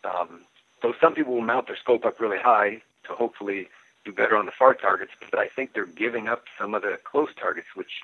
Um, 0.04 0.40
so 0.82 0.92
some 1.00 1.14
people 1.14 1.32
will 1.32 1.40
mount 1.54 1.66
their 1.68 1.76
scope 1.84 2.04
up 2.04 2.20
really 2.20 2.36
high 2.38 2.82
to 3.06 3.14
hopefully 3.14 3.68
do 4.04 4.12
better 4.12 4.36
on 4.36 4.44
the 4.44 4.52
far 4.52 4.74
targets, 4.74 5.12
but 5.30 5.38
I 5.40 5.48
think 5.48 5.72
they're 5.72 5.86
giving 6.04 6.28
up 6.28 6.42
some 6.58 6.74
of 6.74 6.82
the 6.82 6.98
close 7.02 7.32
targets, 7.34 7.68
which 7.74 7.94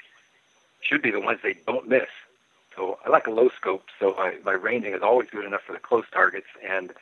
should 0.80 1.02
be 1.02 1.10
the 1.10 1.20
ones 1.20 1.40
they 1.42 1.56
don't 1.66 1.86
miss. 1.86 2.08
So 2.74 2.98
I 3.04 3.10
like 3.10 3.26
a 3.26 3.30
low 3.30 3.50
scope, 3.60 3.84
so 4.00 4.14
my, 4.16 4.30
my 4.42 4.56
ranging 4.68 4.94
is 4.94 5.02
always 5.02 5.28
good 5.28 5.44
enough 5.44 5.64
for 5.66 5.74
the 5.74 5.78
close 5.90 6.08
targets, 6.10 6.48
and 6.66 6.92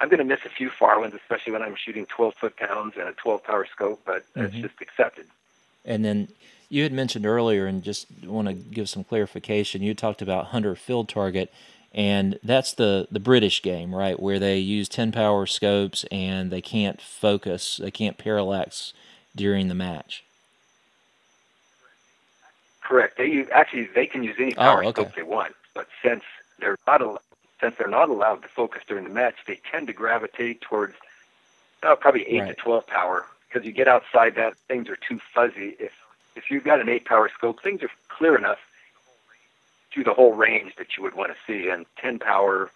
I'm 0.00 0.08
going 0.08 0.18
to 0.18 0.24
miss 0.24 0.40
a 0.46 0.48
few 0.48 0.70
far 0.70 0.98
ones, 0.98 1.14
especially 1.14 1.52
when 1.52 1.62
I'm 1.62 1.76
shooting 1.76 2.06
12 2.06 2.34
foot 2.34 2.56
pounds 2.56 2.94
and 2.96 3.08
a 3.08 3.12
12 3.12 3.44
power 3.44 3.66
scope, 3.66 4.00
but 4.06 4.22
mm-hmm. 4.34 4.46
it's 4.46 4.54
just 4.56 4.80
accepted. 4.80 5.26
And 5.84 6.04
then 6.04 6.28
you 6.70 6.84
had 6.84 6.92
mentioned 6.92 7.26
earlier, 7.26 7.66
and 7.66 7.82
just 7.82 8.06
want 8.24 8.48
to 8.48 8.54
give 8.54 8.88
some 8.88 9.04
clarification. 9.04 9.82
You 9.82 9.92
talked 9.92 10.22
about 10.22 10.46
hunter 10.46 10.74
field 10.74 11.08
target, 11.08 11.52
and 11.92 12.38
that's 12.42 12.72
the 12.72 13.08
the 13.10 13.20
British 13.20 13.62
game, 13.62 13.94
right? 13.94 14.18
Where 14.18 14.38
they 14.38 14.58
use 14.58 14.88
10 14.88 15.12
power 15.12 15.46
scopes 15.46 16.04
and 16.10 16.50
they 16.50 16.60
can't 16.60 17.00
focus, 17.00 17.78
they 17.82 17.90
can't 17.90 18.16
parallax 18.16 18.92
during 19.34 19.68
the 19.68 19.74
match. 19.74 20.24
Correct. 22.82 23.16
They 23.16 23.26
use, 23.26 23.48
actually 23.52 23.88
they 23.94 24.06
can 24.06 24.22
use 24.22 24.36
any 24.38 24.54
power 24.54 24.84
oh, 24.84 24.88
okay. 24.88 25.02
scope 25.02 25.14
they 25.14 25.22
want, 25.22 25.54
but 25.74 25.88
since 26.02 26.22
they're 26.58 26.78
not 26.86 27.02
since 27.60 27.74
they're 27.78 27.88
not 27.88 28.08
allowed 28.08 28.42
to 28.42 28.48
focus 28.48 28.82
during 28.86 29.04
the 29.04 29.10
match, 29.10 29.34
they 29.46 29.60
tend 29.70 29.86
to 29.88 29.92
gravitate 29.92 30.60
towards 30.60 30.94
uh, 31.82 31.94
probably 31.96 32.22
eight 32.28 32.40
right. 32.40 32.48
to 32.48 32.54
twelve 32.54 32.86
power 32.86 33.26
because 33.48 33.66
you 33.66 33.72
get 33.72 33.88
outside 33.88 34.34
that 34.36 34.56
things 34.68 34.88
are 34.88 34.96
too 34.96 35.20
fuzzy. 35.34 35.76
If 35.78 35.92
if 36.36 36.50
you've 36.50 36.64
got 36.64 36.80
an 36.80 36.88
eight 36.88 37.04
power 37.04 37.28
scope, 37.32 37.62
things 37.62 37.82
are 37.82 37.90
clear 38.08 38.36
enough 38.36 38.58
to 39.92 40.04
the 40.04 40.14
whole 40.14 40.34
range 40.34 40.76
that 40.76 40.96
you 40.96 41.02
would 41.02 41.14
want 41.14 41.32
to 41.32 41.36
see, 41.46 41.68
and 41.68 41.86
ten 41.96 42.18
power 42.18 42.70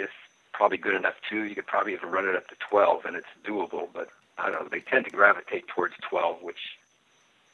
is 0.00 0.08
probably 0.52 0.78
good 0.78 0.94
enough 0.94 1.14
too. 1.28 1.44
You 1.44 1.54
could 1.54 1.66
probably 1.66 1.92
even 1.92 2.10
run 2.10 2.28
it 2.28 2.34
up 2.34 2.48
to 2.48 2.56
twelve, 2.56 3.04
and 3.04 3.16
it's 3.16 3.26
doable. 3.44 3.88
But 3.92 4.08
I 4.36 4.50
don't 4.50 4.62
know. 4.62 4.68
They 4.68 4.80
tend 4.80 5.04
to 5.04 5.10
gravitate 5.10 5.68
towards 5.68 5.94
twelve, 6.00 6.42
which 6.42 6.78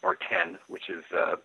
or 0.03 0.17
ten, 0.17 0.59
which 0.69 0.89
is 0.89 1.05
uh, 1.17 1.37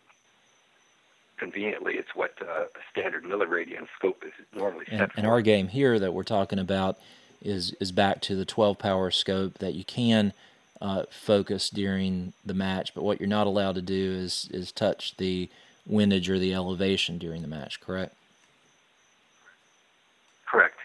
conveniently, 1.39 1.95
it's 1.95 2.13
what 2.13 2.33
uh, 2.41 2.63
a 2.63 2.67
standard 2.91 3.23
milliradian 3.23 3.87
scope 3.95 4.23
is 4.25 4.33
normally 4.55 4.85
set 4.85 5.01
and, 5.01 5.11
and 5.17 5.27
our 5.27 5.41
game 5.41 5.69
here 5.69 5.97
that 5.97 6.13
we're 6.13 6.23
talking 6.23 6.59
about 6.59 6.97
is 7.41 7.73
is 7.79 7.91
back 7.91 8.21
to 8.21 8.35
the 8.35 8.45
12 8.45 8.77
power 8.77 9.09
scope 9.09 9.57
that 9.59 9.73
you 9.73 9.83
can 9.85 10.33
uh, 10.81 11.03
focus 11.09 11.69
during 11.69 12.33
the 12.45 12.53
match, 12.53 12.93
but 12.93 13.03
what 13.03 13.19
you're 13.19 13.27
not 13.27 13.47
allowed 13.47 13.75
to 13.75 13.81
do 13.81 14.11
is 14.11 14.49
is 14.51 14.71
touch 14.71 15.17
the 15.17 15.49
windage 15.85 16.29
or 16.29 16.37
the 16.37 16.53
elevation 16.53 17.17
during 17.17 17.41
the 17.41 17.47
match. 17.47 17.79
Correct. 17.79 18.15
Correct, 20.45 20.77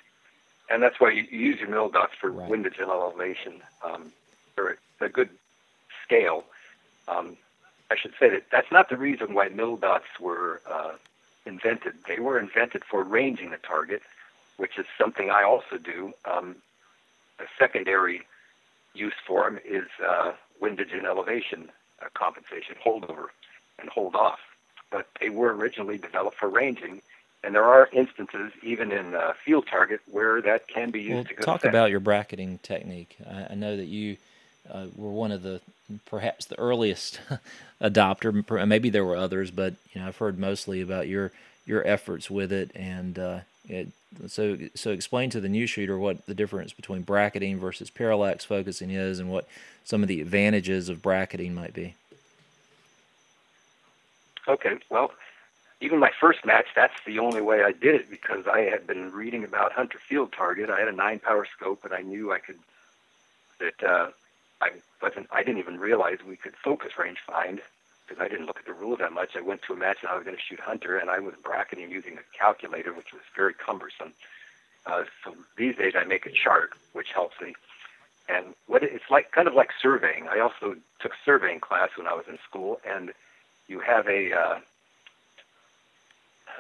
and 0.71 0.83
that's 0.83 1.01
why 1.01 1.11
you, 1.11 1.23
use 1.31 1.59
your 1.59 1.69
mil 1.69 1.89
dots 1.89 2.15
for 2.21 2.31
right. 2.31 2.49
windage 2.49 2.79
and 2.79 2.91
elevation. 2.91 3.63
Um, 3.85 4.13
they're 4.57 4.77
a 5.01 5.09
good 5.09 5.31
scale. 6.05 6.45
Um, 7.09 7.37
I 7.91 7.97
should 7.97 8.15
say 8.19 8.29
that 8.31 8.45
that's 8.51 8.73
not 8.73 8.89
the 8.89 8.97
reason 8.97 9.35
why 9.35 9.49
mil 9.49 9.77
dots 9.77 10.07
were 10.21 10.61
uh, 10.71 10.93
invented. 11.47 11.95
They 12.09 12.19
were 12.19 12.39
invented 12.39 12.85
for 12.85 13.03
ranging 13.03 13.53
a 13.53 13.59
target, 13.59 14.03
which 14.57 14.79
is 14.79 14.87
something 14.99 15.31
I 15.31 15.43
also 15.43 15.79
do. 15.79 16.13
Um, 16.25 16.57
a 17.39 17.45
secondary 17.59 18.23
use 18.95 19.15
for 19.27 19.45
them 19.45 19.59
is 19.65 19.87
uh, 20.07 20.33
windage 20.61 20.93
and 20.93 21.05
elevation 21.05 21.71
uh, 22.01 22.07
compensation, 22.15 22.77
holdover 22.85 23.27
and 23.79 23.89
hold 23.89 24.15
off. 24.15 24.41
But 24.91 25.09
they 25.21 25.29
were 25.29 25.55
originally 25.55 25.99
developed 25.99 26.37
for 26.37 26.49
ranging, 26.49 27.03
and 27.43 27.55
there 27.55 27.65
are 27.65 27.89
instances, 27.93 28.53
even 28.63 28.93
in 28.93 29.15
uh, 29.15 29.33
field 29.45 29.67
target, 29.67 30.01
where 30.11 30.41
that 30.43 30.69
can 30.69 30.91
be 30.91 31.01
used 31.01 31.15
well, 31.15 31.25
to 31.25 31.35
go. 31.35 31.43
Talk 31.43 31.65
about 31.65 31.91
your 31.91 32.01
bracketing 32.01 32.59
technique. 32.63 33.17
I, 33.29 33.49
I 33.51 33.55
know 33.55 33.77
that 33.77 33.87
you 33.87 34.17
uh, 34.71 34.87
were 34.97 35.11
one 35.11 35.33
of 35.33 35.43
the 35.43 35.61
perhaps 36.07 36.47
the 36.47 36.59
earliest 36.59 37.21
adopter. 37.81 38.67
Maybe 38.67 38.91
there 38.91 39.05
were 39.05 39.17
others, 39.17 39.51
but 39.51 39.75
you 39.93 40.01
know 40.01 40.09
I've 40.09 40.17
heard 40.17 40.39
mostly 40.39 40.81
about 40.81 41.09
your 41.09 41.33
your 41.67 41.87
efforts 41.87 42.31
with 42.31 42.53
it. 42.53 42.71
And 42.75 43.19
uh, 43.19 43.41
it, 43.69 43.89
so 44.27 44.59
so 44.75 44.91
explain 44.91 45.31
to 45.31 45.41
the 45.41 45.49
new 45.49 45.67
shooter 45.67 45.99
what 45.99 46.27
the 46.27 46.35
difference 46.35 46.73
between 46.73 47.03
bracketing 47.03 47.59
versus 47.59 47.91
parallax 47.91 48.45
focusing 48.45 48.91
is, 48.91 49.19
and 49.19 49.31
what 49.31 49.47
some 49.85 50.03
of 50.03 50.09
the 50.09 50.21
advantages 50.21 50.89
of 50.89 51.03
bracketing 51.03 51.55
might 51.55 51.75
be. 51.75 51.95
Okay, 54.47 54.79
well, 54.91 55.11
even 55.81 55.99
my 55.99 56.11
first 56.21 56.45
match, 56.45 56.67
that's 56.77 56.95
the 57.07 57.19
only 57.19 57.41
way 57.41 57.63
I 57.63 57.73
did 57.73 57.95
it 57.95 58.11
because 58.11 58.47
I 58.47 58.61
had 58.61 58.87
been 58.87 59.11
reading 59.13 59.43
about 59.45 59.73
Hunter 59.73 59.99
Field 59.99 60.33
Target. 60.33 60.69
I 60.71 60.79
had 60.79 60.89
a 60.89 60.93
nine 60.93 61.19
power 61.19 61.47
scope, 61.47 61.85
and 61.85 61.95
I 61.95 62.03
knew 62.03 62.33
I 62.33 62.39
could 62.39 62.59
that 63.61 63.83
uh, 63.83 64.11
I 64.61 64.71
wasn't. 65.03 65.29
I 65.31 65.43
didn't 65.43 65.59
even 65.59 65.79
realize 65.79 66.19
we 66.27 66.37
could 66.37 66.55
focus 66.63 66.93
range 66.99 67.19
find 67.27 67.61
because 68.07 68.23
I 68.23 68.29
didn't 68.29 68.47
look 68.47 68.59
at 68.59 68.67
the 68.67 68.73
rules 68.73 68.99
that 68.99 69.13
much. 69.13 69.31
I 69.37 69.41
went 69.41 69.63
to 69.63 69.73
a 69.73 69.77
match 69.77 69.99
and 70.03 70.11
I 70.11 70.15
was 70.15 70.25
going 70.25 70.37
to 70.37 70.43
shoot 70.43 70.61
hunter, 70.61 70.99
and 70.99 71.11
I 71.11 71.21
was 71.21 71.35
bracketing 71.43 71.91
using 71.91 72.19
a 72.19 72.39
calculator, 72.39 72.93
which 72.93 73.13
was 73.13 73.23
very 73.35 73.55
cumbersome. 73.55 74.13
Uh, 74.87 75.05
so 75.25 75.35
these 75.57 75.77
days 75.77 75.95
I 75.97 76.05
make 76.05 76.27
a 76.27 76.31
chart, 76.31 76.71
which 76.93 77.09
helps 77.15 77.41
me. 77.41 77.55
And 78.29 78.55
what 78.67 78.83
it, 78.83 78.91
it's 78.93 79.11
like, 79.11 79.33
kind 79.33 79.49
of 79.49 79.55
like 79.55 79.71
surveying. 79.81 80.29
I 80.29 80.41
also 80.41 80.77
took 81.01 81.13
surveying 81.25 81.61
class 81.61 81.91
when 81.97 82.07
I 82.07 82.15
was 82.15 82.25
in 82.29 82.39
school, 82.49 82.81
and 82.87 83.13
you 83.69 83.81
have 83.81 84.07
a 84.07 84.33
uh, 84.33 84.59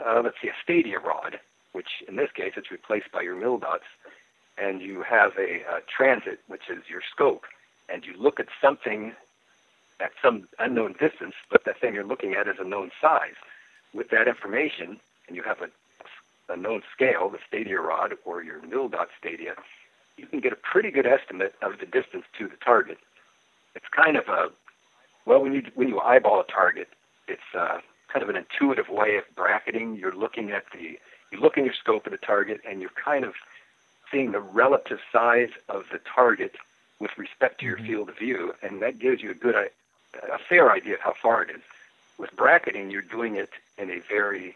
uh, 0.04 0.20
let's 0.22 0.36
see, 0.42 0.48
a 0.48 0.54
stadia 0.62 0.98
rod, 0.98 1.38
which 1.72 2.02
in 2.08 2.16
this 2.16 2.30
case 2.34 2.52
it's 2.56 2.70
replaced 2.70 3.10
by 3.12 3.22
your 3.22 3.36
mil 3.36 3.58
dots, 3.58 3.84
and 4.58 4.80
you 4.80 5.02
have 5.02 5.32
a 5.38 5.62
uh, 5.70 5.80
transit, 5.94 6.40
which 6.48 6.68
is 6.70 6.82
your 6.88 7.02
scope 7.12 7.44
and 7.88 8.04
you 8.04 8.14
look 8.18 8.40
at 8.40 8.46
something 8.60 9.12
at 10.00 10.10
some 10.22 10.48
unknown 10.58 10.94
distance, 10.98 11.34
but 11.50 11.64
that 11.64 11.80
thing 11.80 11.94
you're 11.94 12.04
looking 12.04 12.34
at 12.34 12.48
is 12.48 12.56
a 12.58 12.64
known 12.64 12.90
size. 13.00 13.36
With 13.92 14.10
that 14.10 14.26
information, 14.26 14.98
and 15.28 15.36
you 15.36 15.42
have 15.42 15.58
a, 15.60 16.52
a 16.52 16.56
known 16.56 16.82
scale, 16.92 17.28
the 17.28 17.38
stadia 17.46 17.80
rod 17.80 18.14
or 18.24 18.42
your 18.42 18.60
mil 18.62 18.88
dot 18.88 19.08
stadia, 19.18 19.54
you 20.16 20.26
can 20.26 20.40
get 20.40 20.52
a 20.52 20.56
pretty 20.56 20.90
good 20.90 21.06
estimate 21.06 21.54
of 21.62 21.78
the 21.78 21.86
distance 21.86 22.24
to 22.38 22.48
the 22.48 22.56
target. 22.64 22.98
It's 23.74 23.86
kind 23.94 24.16
of 24.16 24.28
a 24.28 24.48
well, 25.26 25.40
when 25.40 25.54
you 25.54 25.62
when 25.74 25.88
you 25.88 26.00
eyeball 26.00 26.40
a 26.40 26.52
target, 26.52 26.88
it's 27.28 27.54
uh, 27.56 27.78
kind 28.12 28.22
of 28.22 28.28
an 28.28 28.36
intuitive 28.36 28.88
way 28.88 29.16
of 29.16 29.24
bracketing. 29.34 29.96
You're 29.96 30.14
looking 30.14 30.50
at 30.50 30.64
the 30.72 30.98
you 31.32 31.40
look 31.40 31.56
in 31.56 31.64
your 31.64 31.74
scope 31.74 32.02
at 32.06 32.12
the 32.12 32.18
target, 32.18 32.60
and 32.68 32.80
you're 32.80 32.90
kind 33.02 33.24
of 33.24 33.34
seeing 34.10 34.32
the 34.32 34.40
relative 34.40 34.98
size 35.12 35.50
of 35.68 35.84
the 35.90 35.98
target 36.14 36.52
with 37.04 37.18
respect 37.18 37.60
to 37.60 37.66
your 37.66 37.76
mm-hmm. 37.76 37.86
field 37.86 38.08
of 38.08 38.18
view, 38.18 38.54
and 38.62 38.80
that 38.80 38.98
gives 38.98 39.22
you 39.22 39.30
a 39.30 39.34
good, 39.34 39.54
a 39.54 40.38
fair 40.48 40.72
idea 40.72 40.94
of 40.94 41.00
how 41.00 41.12
far 41.22 41.42
it 41.42 41.50
is. 41.50 41.60
With 42.16 42.34
bracketing, 42.34 42.90
you're 42.90 43.02
doing 43.02 43.36
it 43.36 43.50
in 43.76 43.90
a 43.90 44.00
very 44.08 44.54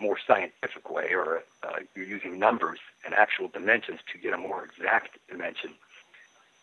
more 0.00 0.16
scientific 0.26 0.90
way, 0.90 1.08
or 1.12 1.42
uh, 1.62 1.80
you're 1.94 2.06
using 2.06 2.38
numbers 2.38 2.78
and 3.04 3.12
actual 3.12 3.48
dimensions 3.48 4.00
to 4.12 4.18
get 4.18 4.32
a 4.32 4.38
more 4.38 4.64
exact 4.64 5.18
dimension. 5.28 5.72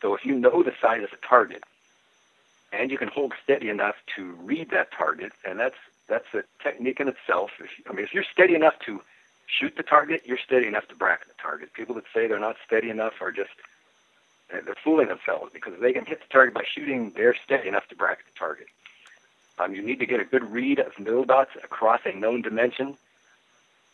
So 0.01 0.15
if 0.15 0.25
you 0.25 0.33
know 0.33 0.63
the 0.63 0.73
size 0.81 1.03
of 1.03 1.11
the 1.11 1.17
target, 1.17 1.63
and 2.73 2.89
you 2.89 2.97
can 2.97 3.09
hold 3.09 3.33
steady 3.43 3.69
enough 3.69 3.95
to 4.15 4.31
read 4.41 4.71
that 4.71 4.91
target, 4.91 5.33
and 5.47 5.59
that's 5.59 5.77
that's 6.07 6.33
a 6.33 6.43
technique 6.63 6.99
in 6.99 7.07
itself. 7.07 7.51
If, 7.59 7.69
I 7.89 7.93
mean, 7.93 8.05
if 8.05 8.13
you're 8.13 8.31
steady 8.31 8.55
enough 8.55 8.79
to 8.87 9.01
shoot 9.45 9.75
the 9.77 9.83
target, 9.83 10.23
you're 10.25 10.39
steady 10.49 10.65
enough 10.67 10.87
to 10.87 10.95
bracket 10.95 11.27
the 11.27 11.41
target. 11.41 11.73
People 11.73 11.95
that 11.95 12.05
say 12.13 12.27
they're 12.27 12.39
not 12.39 12.57
steady 12.65 12.89
enough 12.89 13.13
are 13.21 13.31
just 13.31 13.51
they're 14.49 14.75
fooling 14.83 15.07
themselves 15.07 15.51
because 15.53 15.73
if 15.73 15.79
they 15.79 15.93
can 15.93 16.05
hit 16.05 16.19
the 16.19 16.27
target 16.31 16.53
by 16.53 16.63
shooting, 16.63 17.11
they're 17.15 17.35
steady 17.35 17.67
enough 17.67 17.87
to 17.89 17.95
bracket 17.95 18.25
the 18.31 18.37
target. 18.37 18.67
Um, 19.57 19.73
you 19.73 19.81
need 19.81 19.99
to 19.99 20.05
get 20.05 20.19
a 20.19 20.25
good 20.25 20.51
read 20.51 20.79
of 20.79 20.97
mil 20.99 21.23
dots 21.23 21.51
across 21.63 22.01
a 22.05 22.11
known 22.11 22.41
dimension, 22.41 22.97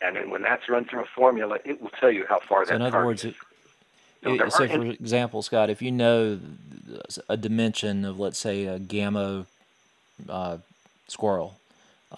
and 0.00 0.16
then 0.16 0.30
when 0.30 0.42
that's 0.42 0.68
run 0.68 0.84
through 0.84 1.02
a 1.02 1.06
formula, 1.06 1.58
it 1.64 1.80
will 1.80 1.90
tell 1.90 2.10
you 2.10 2.26
how 2.28 2.40
far 2.40 2.64
so 2.64 2.70
that. 2.70 2.76
in 2.76 2.82
other 2.82 3.04
words. 3.04 3.24
It, 3.24 3.34
so, 4.24 4.48
so 4.50 4.68
for 4.68 4.84
example, 4.84 5.42
Scott, 5.42 5.68
if 5.68 5.82
you 5.82 5.90
know 5.90 6.38
a 7.28 7.36
dimension 7.36 8.04
of, 8.04 8.20
let's 8.20 8.38
say, 8.38 8.66
a 8.66 8.78
Gamo 8.78 9.46
uh, 10.28 10.58
squirrel, 11.08 11.58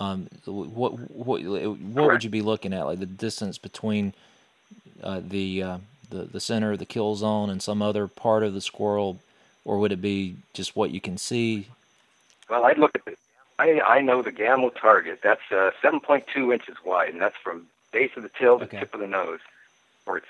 um, 0.01 0.29
what 0.45 0.99
what 1.11 1.43
what 1.43 2.13
would 2.13 2.25
you 2.25 2.31
be 2.31 2.43
looking 2.43 2.73
at? 2.73 2.85
Like 2.85 2.99
the 2.99 3.07
distance 3.07 3.59
between 3.59 4.13
uh, 5.03 5.21
the 5.27 5.63
uh, 5.63 5.79
the, 6.11 6.25
the 6.25 6.41
center 6.41 6.73
of 6.73 6.79
the 6.79 6.87
kill 6.87 7.15
zone 7.15 7.51
and 7.51 7.63
some 7.63 7.83
other 7.83 8.07
part 8.07 8.43
of 8.43 8.55
the 8.55 8.61
squirrel, 8.61 9.21
or 9.65 9.79
would 9.79 9.93
it 9.93 10.01
be 10.01 10.37
just 10.53 10.77
what 10.77 10.91
you 10.91 11.01
can 11.01 11.19
see? 11.19 11.69
Well, 12.49 12.65
I'd 12.65 12.79
look 12.79 12.93
at 12.95 13.03
it. 13.07 13.19
I, 13.59 13.81
I 13.81 14.01
know 14.01 14.23
the 14.23 14.33
gamo 14.33 14.75
target. 14.75 15.21
That's 15.23 15.51
uh, 15.51 15.71
7.2 15.83 16.53
inches 16.53 16.77
wide, 16.85 17.11
and 17.11 17.21
that's 17.21 17.37
from 17.37 17.67
base 17.93 18.11
of 18.17 18.25
the 18.25 18.29
tail 18.29 18.59
to 18.59 18.65
okay. 18.65 18.81
tip 18.81 18.95
of 18.95 19.01
the 19.01 19.07
nose, 19.07 19.41
or 20.07 20.19
its 20.19 20.27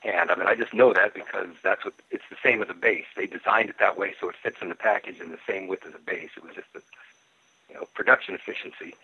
hand. 0.00 0.30
I 0.30 0.34
mean, 0.34 0.48
I 0.48 0.54
just 0.54 0.74
know 0.74 0.92
that 0.92 1.14
because 1.14 1.48
that's 1.62 1.84
what 1.84 1.94
it's 2.10 2.24
the 2.28 2.36
same 2.42 2.60
as 2.60 2.68
the 2.68 2.74
base. 2.74 3.06
They 3.16 3.26
designed 3.26 3.70
it 3.70 3.78
that 3.78 3.96
way 3.96 4.14
so 4.20 4.28
it 4.28 4.36
fits 4.36 4.60
in 4.60 4.68
the 4.68 4.74
package 4.74 5.20
in 5.20 5.30
the 5.30 5.38
same 5.46 5.68
width 5.68 5.86
as 5.86 5.92
the 5.92 5.98
base. 6.00 6.30
It 6.36 6.44
was 6.44 6.54
just 6.54 6.68
a 6.74 6.80
you 7.68 7.76
know, 7.76 7.86
production 7.94 8.34
efficiency. 8.34 8.94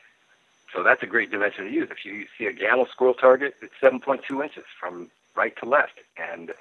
So 0.73 0.83
that's 0.83 1.03
a 1.03 1.07
great 1.07 1.31
dimension 1.31 1.65
to 1.65 1.71
use. 1.71 1.89
If 1.91 2.05
you 2.05 2.27
see 2.37 2.47
a 2.47 2.53
Gamo 2.53 2.89
squirrel 2.89 3.15
target, 3.15 3.55
it's 3.63 3.75
7.2 3.81 4.43
inches 4.43 4.65
from 4.79 5.11
right 5.39 5.57
to 5.59 5.67
left. 5.67 6.01
And 6.17 6.53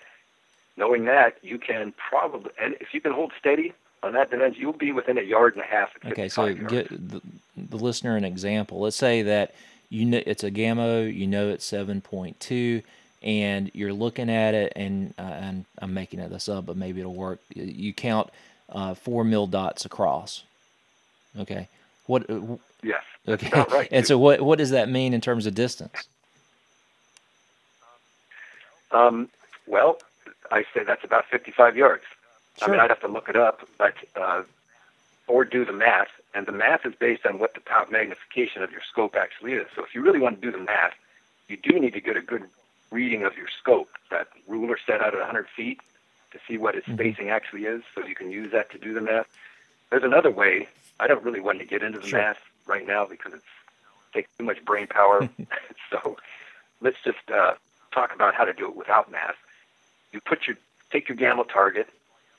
knowing 0.78 1.06
that, 1.06 1.38
you 1.42 1.58
can 1.58 1.94
probably, 2.10 2.52
and 2.62 2.76
if 2.80 2.94
you 2.94 3.02
can 3.02 3.12
hold 3.12 3.34
steady 3.38 3.74
on 4.04 4.14
that 4.14 4.30
dimension, 4.30 4.62
you'll 4.62 4.74
be 4.74 4.92
within 4.92 5.18
a 5.18 5.24
yard 5.24 5.56
and 5.56 5.64
a 5.64 5.68
half. 5.68 5.90
Okay, 6.06 6.30
so 6.30 6.54
get 6.54 6.88
the, 6.90 7.20
the 7.58 7.78
listener 7.78 8.16
an 8.16 8.24
example. 8.24 8.80
Let's 8.80 8.96
say 8.96 9.24
that 9.24 9.56
you 9.90 10.06
know 10.06 10.22
it's 10.26 10.44
a 10.44 10.52
Gamo, 10.52 11.14
you 11.14 11.26
know 11.26 11.50
it's 11.50 11.70
7.2, 11.70 12.84
and 13.24 13.72
you're 13.74 13.94
looking 13.94 14.30
at 14.30 14.54
it, 14.54 14.74
and, 14.76 15.14
uh, 15.18 15.22
and 15.24 15.66
I'm 15.80 15.94
making 15.94 16.20
it 16.20 16.30
this 16.30 16.48
up, 16.48 16.68
but 16.68 16.78
maybe 16.78 17.00
it'll 17.00 17.16
work. 17.16 17.40
You 17.56 17.92
count 17.94 18.30
uh, 18.70 18.94
four 18.94 19.24
mil 19.24 19.48
dots 19.48 19.86
across. 19.86 20.44
Okay. 21.40 21.68
What? 22.06 22.30
Uh, 22.30 22.58
yes. 22.84 23.04
Okay. 23.28 23.50
Right, 23.72 23.90
and 23.92 24.06
so, 24.06 24.18
what 24.18 24.42
what 24.42 24.58
does 24.58 24.70
that 24.70 24.90
mean 24.90 25.14
in 25.14 25.22
terms 25.22 25.46
of 25.46 25.56
distance? 25.56 26.08
Um, 28.92 29.30
well, 29.66 30.00
I 30.52 30.64
say 30.74 30.84
that's 30.84 31.04
about 31.04 31.26
55 31.26 31.76
yards. 31.76 32.04
Sure. 32.58 32.70
I 32.70 32.72
mean, 32.72 32.80
I'd 32.80 32.90
have 32.90 33.02
to 33.02 33.08
look 33.08 33.30
it 33.30 33.36
up, 33.36 33.68
but 33.78 33.96
uh, 34.16 34.44
or 35.28 35.46
do 35.46 35.66
the 35.66 35.74
math, 35.74 36.10
and 36.34 36.46
the 36.46 36.52
math 36.52 36.86
is 36.86 36.96
based 36.96 37.26
on 37.26 37.40
what 37.40 37.54
the 37.54 37.60
top 37.62 37.92
magnification 37.92 38.64
of 38.64 38.72
your 38.72 38.82
scope 38.82 39.16
actually 39.16 39.54
is. 39.54 39.68
So, 39.76 39.84
if 39.84 39.94
you 39.94 40.02
really 40.02 40.20
want 40.20 40.42
to 40.42 40.52
do 40.52 40.58
the 40.58 40.64
math, 40.64 40.94
you 41.48 41.58
do 41.58 41.80
need 41.80 41.94
to 41.94 42.02
get 42.02 42.18
a 42.18 42.22
good 42.22 42.44
reading 42.92 43.24
of 43.24 43.38
your 43.38 43.48
scope. 43.48 43.90
That 44.10 44.28
ruler 44.48 44.78
set 44.86 45.02
out 45.02 45.14
at 45.14 45.20
100 45.20 45.48
feet 45.50 45.80
to 46.32 46.40
see 46.48 46.58
what 46.58 46.76
its 46.76 46.88
mm-hmm. 46.88 46.96
spacing 46.96 47.30
actually 47.30 47.66
is, 47.66 47.84
so 47.94 48.06
you 48.06 48.16
can 48.16 48.32
use 48.32 48.52
that 48.52 48.72
to 48.72 48.78
do 48.78 48.94
the 48.94 49.02
math. 49.02 49.28
There's 49.90 50.04
another 50.04 50.32
way. 50.32 50.68
I 51.00 51.08
don't 51.08 51.24
really 51.24 51.40
want 51.40 51.60
to 51.60 51.66
get 51.66 51.84
into 51.84 52.00
the 52.00 52.08
sure. 52.08 52.20
math 52.20 52.40
right 52.66 52.86
now 52.86 53.06
because 53.06 53.34
it 53.34 53.42
takes 54.14 54.30
too 54.38 54.46
much 54.46 54.64
brain 54.66 54.88
power. 54.88 55.30
so 55.92 56.18
let's 56.82 56.98
just 57.04 57.30
uh, 57.32 57.54
talk 57.92 58.14
about 58.14 58.36
how 58.36 58.46
to 58.46 58.54
do 58.54 58.68
it 58.68 58.76
without 58.76 59.12
math. 59.12 59.36
You 60.12 60.22
put 60.22 60.48
your 60.48 60.58
take 60.92 61.10
your 61.10 61.18
Gamo 61.18 61.48
target. 61.48 61.88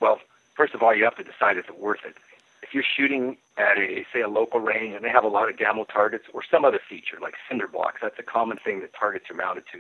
Well, 0.01 0.21
first 0.55 0.75
of 0.75 0.83
all, 0.83 0.95
you 0.95 1.05
have 1.05 1.17
to 1.17 1.25
decide 1.25 1.57
is 1.57 1.65
it 1.69 1.79
worth 1.79 2.05
it. 2.05 2.15
If 2.63 2.75
you're 2.75 2.85
shooting 2.85 3.37
at 3.57 3.79
a 3.79 4.05
say 4.13 4.21
a 4.21 4.29
local 4.29 4.61
range 4.61 4.95
and 4.95 5.05
they 5.05 5.11
have 5.11 5.25
a 5.25 5.29
lot 5.29 5.49
of 5.49 5.57
Gamo 5.57 5.87
targets 5.89 6.25
or 6.33 6.43
some 6.43 6.65
other 6.65 6.81
feature 6.89 7.19
like 7.21 7.35
cinder 7.49 7.69
blocks, 7.69 8.01
that's 8.03 8.19
a 8.19 8.23
common 8.23 8.59
thing 8.59 8.81
that 8.81 8.93
targets 8.95 9.31
are 9.31 9.35
mounted 9.35 9.65
to. 9.73 9.79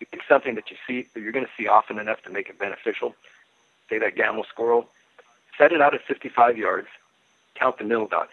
You 0.00 0.06
pick 0.10 0.20
something 0.28 0.54
that 0.56 0.70
you 0.70 0.76
see 0.86 1.08
that 1.14 1.20
you're 1.20 1.32
going 1.32 1.46
to 1.46 1.52
see 1.56 1.66
often 1.66 1.98
enough 1.98 2.22
to 2.22 2.30
make 2.30 2.48
it 2.48 2.58
beneficial. 2.58 3.14
Say 3.88 3.98
that 3.98 4.16
Gamo 4.16 4.46
squirrel, 4.46 4.88
set 5.56 5.72
it 5.72 5.80
out 5.80 5.94
at 5.94 6.02
55 6.02 6.58
yards, 6.58 6.88
count 7.54 7.78
the 7.78 7.84
mil 7.84 8.06
dots. 8.06 8.32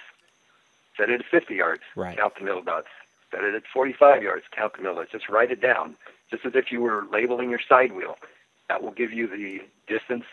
Set 0.98 1.10
it 1.10 1.22
at 1.22 1.26
50 1.26 1.56
yards, 1.56 1.82
right. 1.96 2.18
count 2.18 2.36
the 2.36 2.44
mil 2.44 2.62
dots. 2.62 2.88
Set 3.34 3.44
it 3.44 3.56
at 3.56 3.64
45 3.66 4.22
yards, 4.22 4.46
count 4.52 4.74
dots. 4.82 5.12
Just 5.12 5.28
write 5.28 5.52
it 5.52 5.60
down, 5.60 5.96
just 6.30 6.46
as 6.46 6.54
if 6.56 6.72
you 6.72 6.82
were 6.82 7.06
labeling 7.12 7.50
your 7.50 7.60
side 7.68 7.94
wheel. 7.94 8.18
That 8.70 8.84
will 8.84 8.92
give 8.92 9.12
you 9.12 9.28
the 9.28 9.62
distance 9.88 10.26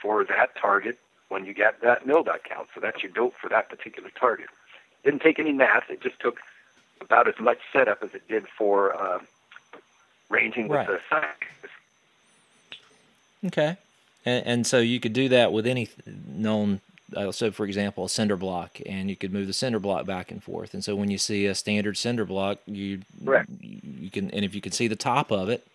for 0.00 0.24
that 0.24 0.54
target 0.54 0.98
when 1.28 1.46
you 1.46 1.54
get 1.54 1.80
that 1.80 2.06
mil 2.06 2.22
dot 2.22 2.44
count. 2.44 2.68
So 2.74 2.80
that's 2.80 3.02
your 3.02 3.12
dope 3.12 3.34
for 3.34 3.48
that 3.48 3.70
particular 3.70 4.10
target. 4.10 4.48
Didn't 5.04 5.22
take 5.22 5.38
any 5.38 5.52
math. 5.52 5.90
It 5.90 6.02
just 6.02 6.20
took 6.20 6.38
about 7.00 7.28
as 7.28 7.38
much 7.40 7.58
setup 7.72 8.02
as 8.02 8.14
it 8.14 8.28
did 8.28 8.46
for 8.46 8.94
uh, 8.94 9.20
ranging 10.28 10.68
with 10.68 10.76
right. 10.76 10.86
the 10.86 11.00
size. 11.08 11.70
Okay. 13.46 13.76
And, 14.26 14.46
and, 14.46 14.66
so 14.66 14.80
you 14.80 15.00
could 15.00 15.12
do 15.12 15.28
that 15.30 15.52
with 15.52 15.66
any 15.66 15.88
known 16.06 16.80
so 17.30 17.50
for 17.50 17.64
example 17.64 18.04
a 18.04 18.08
cinder 18.08 18.36
block 18.36 18.80
and 18.86 19.08
you 19.08 19.16
could 19.16 19.32
move 19.32 19.46
the 19.46 19.52
cinder 19.52 19.78
block 19.78 20.06
back 20.06 20.30
and 20.30 20.42
forth 20.42 20.74
and 20.74 20.84
so 20.84 20.94
when 20.94 21.10
you 21.10 21.18
see 21.18 21.46
a 21.46 21.54
standard 21.54 21.96
cinder 21.96 22.24
block 22.24 22.58
you 22.66 23.00
Correct. 23.24 23.48
you 23.60 24.10
can 24.10 24.30
and 24.30 24.44
if 24.44 24.54
you 24.54 24.60
can 24.60 24.72
see 24.72 24.88
the 24.88 24.96
top 24.96 25.30
of 25.30 25.48
it 25.48 25.66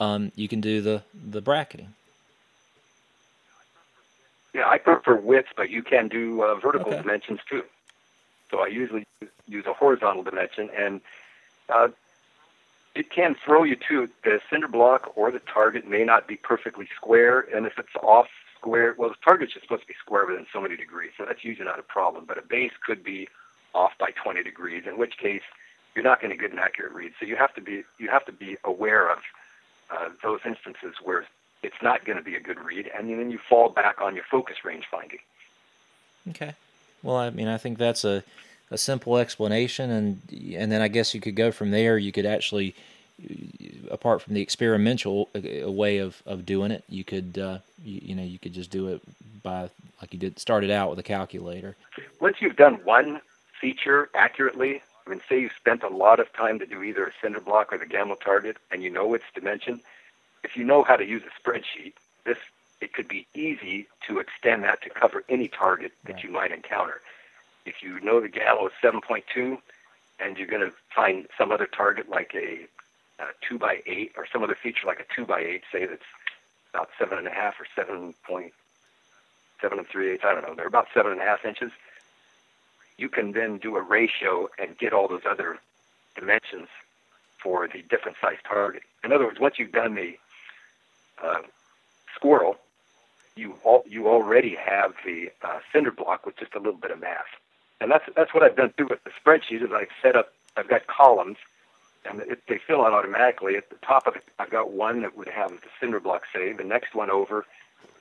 um, 0.00 0.32
you 0.34 0.48
can 0.48 0.60
do 0.60 0.80
the 0.80 1.02
the 1.14 1.40
bracketing 1.40 1.94
yeah 4.54 4.68
i 4.68 4.78
prefer 4.78 5.16
width 5.16 5.48
but 5.56 5.70
you 5.70 5.82
can 5.82 6.08
do 6.08 6.42
uh, 6.42 6.54
vertical 6.56 6.88
okay. 6.88 7.02
dimensions 7.02 7.40
too 7.48 7.62
so 8.50 8.60
i 8.60 8.66
usually 8.66 9.06
use 9.46 9.66
a 9.66 9.72
horizontal 9.72 10.22
dimension 10.22 10.70
and 10.76 11.00
uh, 11.68 11.88
it 12.94 13.10
can 13.10 13.34
throw 13.34 13.62
you 13.62 13.76
too. 13.76 14.08
The 14.24 14.40
cinder 14.50 14.68
block 14.68 15.12
or 15.16 15.30
the 15.30 15.38
target 15.40 15.88
may 15.88 16.04
not 16.04 16.26
be 16.28 16.36
perfectly 16.36 16.86
square, 16.94 17.40
and 17.40 17.66
if 17.66 17.78
it's 17.78 17.94
off 18.02 18.28
square, 18.62 18.94
well, 18.96 19.08
the 19.08 19.16
target's 19.24 19.52
just 19.52 19.64
supposed 19.64 19.82
to 19.82 19.88
be 19.88 19.94
square 20.00 20.26
within 20.26 20.46
so 20.52 20.60
many 20.60 20.76
degrees, 20.76 21.10
so 21.18 21.24
that's 21.26 21.44
usually 21.44 21.66
not 21.66 21.78
a 21.78 21.82
problem. 21.82 22.24
But 22.26 22.38
a 22.38 22.42
base 22.42 22.72
could 22.86 23.02
be 23.02 23.28
off 23.74 23.92
by 23.98 24.10
20 24.22 24.42
degrees, 24.42 24.84
in 24.86 24.98
which 24.98 25.18
case 25.18 25.42
you're 25.94 26.04
not 26.04 26.20
going 26.20 26.30
to 26.30 26.40
get 26.40 26.52
an 26.52 26.58
accurate 26.58 26.92
read. 26.92 27.12
So 27.18 27.26
you 27.26 27.36
have 27.36 27.54
to 27.54 27.60
be 27.60 27.82
you 27.98 28.08
have 28.08 28.24
to 28.26 28.32
be 28.32 28.56
aware 28.64 29.10
of 29.10 29.18
uh, 29.90 30.08
those 30.22 30.40
instances 30.46 30.94
where 31.02 31.26
it's 31.62 31.82
not 31.82 32.04
going 32.04 32.18
to 32.18 32.24
be 32.24 32.36
a 32.36 32.40
good 32.40 32.58
read, 32.60 32.90
and 32.96 33.10
then 33.10 33.30
you 33.30 33.38
fall 33.48 33.68
back 33.68 34.00
on 34.00 34.14
your 34.14 34.24
focus 34.30 34.56
range 34.64 34.84
finding. 34.90 35.18
Okay. 36.30 36.54
Well, 37.02 37.16
I 37.16 37.30
mean, 37.30 37.48
I 37.48 37.58
think 37.58 37.78
that's 37.78 38.04
a 38.04 38.22
a 38.70 38.78
simple 38.78 39.18
explanation, 39.18 39.90
and 39.90 40.20
and 40.54 40.70
then 40.70 40.80
I 40.80 40.88
guess 40.88 41.14
you 41.14 41.20
could 41.20 41.36
go 41.36 41.50
from 41.50 41.72
there. 41.72 41.98
You 41.98 42.12
could 42.12 42.26
actually, 42.26 42.74
apart 43.90 44.22
from 44.22 44.34
the 44.34 44.40
experimental 44.40 45.28
uh, 45.34 45.70
way 45.70 45.98
of, 45.98 46.22
of 46.24 46.46
doing 46.46 46.70
it, 46.70 46.84
you 46.88 47.04
could 47.04 47.38
uh, 47.38 47.58
you, 47.82 48.00
you, 48.02 48.14
know 48.14 48.22
you 48.22 48.38
could 48.38 48.52
just 48.52 48.70
do 48.70 48.88
it 48.88 49.02
by 49.42 49.70
like 50.00 50.12
you 50.12 50.18
did 50.18 50.38
started 50.38 50.70
out 50.70 50.90
with 50.90 50.98
a 50.98 51.02
calculator. 51.02 51.76
Once 52.20 52.36
you've 52.40 52.56
done 52.56 52.74
one 52.84 53.20
feature 53.60 54.10
accurately, 54.14 54.82
I 55.06 55.10
mean, 55.10 55.20
say 55.28 55.40
you 55.40 55.50
spent 55.56 55.82
a 55.82 55.88
lot 55.88 56.20
of 56.20 56.32
time 56.32 56.58
to 56.58 56.66
do 56.66 56.82
either 56.82 57.06
a 57.06 57.12
cinder 57.20 57.40
block 57.40 57.72
or 57.72 57.78
the 57.78 57.86
Gamo 57.86 58.20
target, 58.20 58.56
and 58.70 58.82
you 58.82 58.90
know 58.90 59.14
its 59.14 59.24
dimension. 59.34 59.80
If 60.44 60.56
you 60.56 60.64
know 60.64 60.82
how 60.82 60.96
to 60.96 61.04
use 61.04 61.22
a 61.22 61.48
spreadsheet, 61.48 61.94
this 62.24 62.38
it 62.80 62.92
could 62.92 63.06
be 63.06 63.26
easy 63.34 63.86
to 64.08 64.18
extend 64.18 64.64
that 64.64 64.82
to 64.82 64.90
cover 64.90 65.22
any 65.28 65.46
target 65.46 65.92
that 66.04 66.14
right. 66.14 66.24
you 66.24 66.30
might 66.30 66.50
encounter 66.50 67.00
if 67.64 67.82
you 67.82 68.00
know 68.00 68.20
the 68.20 68.28
Gamo 68.28 68.66
is 68.66 68.72
7.2 68.82 69.58
and 70.20 70.36
you're 70.36 70.46
going 70.46 70.62
to 70.62 70.72
find 70.94 71.26
some 71.36 71.52
other 71.52 71.66
target 71.66 72.08
like 72.08 72.32
a, 72.34 72.66
a 73.22 73.26
2 73.48 73.58
by 73.58 73.82
8 73.86 74.12
or 74.16 74.26
some 74.32 74.42
other 74.42 74.56
feature 74.60 74.86
like 74.86 75.00
a 75.00 75.14
2 75.14 75.26
by 75.26 75.40
8, 75.40 75.62
say 75.72 75.86
that's 75.86 76.02
about 76.72 76.90
7.5 76.98 77.52
or 77.58 77.66
7.7 77.76 79.78
and 79.78 79.86
3 79.86 80.10
eighths, 80.10 80.24
I 80.24 80.32
don't 80.32 80.46
know, 80.46 80.54
they're 80.54 80.66
about 80.66 80.88
7.5 80.94 81.44
inches, 81.44 81.72
you 82.98 83.08
can 83.08 83.32
then 83.32 83.58
do 83.58 83.76
a 83.76 83.82
ratio 83.82 84.48
and 84.58 84.76
get 84.78 84.92
all 84.92 85.08
those 85.08 85.26
other 85.28 85.58
dimensions 86.14 86.68
for 87.42 87.66
the 87.66 87.82
different 87.82 88.16
size 88.20 88.36
target. 88.46 88.82
In 89.02 89.12
other 89.12 89.24
words, 89.24 89.40
once 89.40 89.58
you've 89.58 89.72
done 89.72 89.94
the 89.94 90.18
uh, 91.22 91.42
squirrel, 92.14 92.56
you 93.34 93.54
all, 93.64 93.82
you 93.88 94.08
already 94.08 94.54
have 94.54 94.92
the 95.04 95.30
uh, 95.42 95.60
cinder 95.72 95.90
block 95.90 96.26
with 96.26 96.36
just 96.36 96.54
a 96.54 96.58
little 96.58 96.78
bit 96.78 96.90
of 96.90 97.00
math 97.00 97.24
and 97.82 97.90
that's 97.90 98.04
that's 98.16 98.32
what 98.32 98.42
I've 98.42 98.56
done 98.56 98.72
through 98.76 98.88
with 98.90 99.04
the 99.04 99.10
spreadsheet. 99.10 99.62
Is 99.62 99.72
I've 99.72 99.88
set 100.00 100.16
up, 100.16 100.32
I've 100.56 100.68
got 100.68 100.86
columns, 100.86 101.36
and 102.04 102.20
it, 102.22 102.42
they 102.48 102.58
fill 102.58 102.84
out 102.84 102.92
automatically. 102.92 103.56
At 103.56 103.70
the 103.70 103.76
top 103.76 104.06
of 104.06 104.16
it, 104.16 104.24
I've 104.38 104.50
got 104.50 104.72
one 104.72 105.02
that 105.02 105.16
would 105.16 105.28
have 105.28 105.50
the 105.50 105.68
cinder 105.80 106.00
block 106.00 106.24
saved. 106.32 106.58
The 106.58 106.64
next 106.64 106.94
one 106.94 107.10
over 107.10 107.46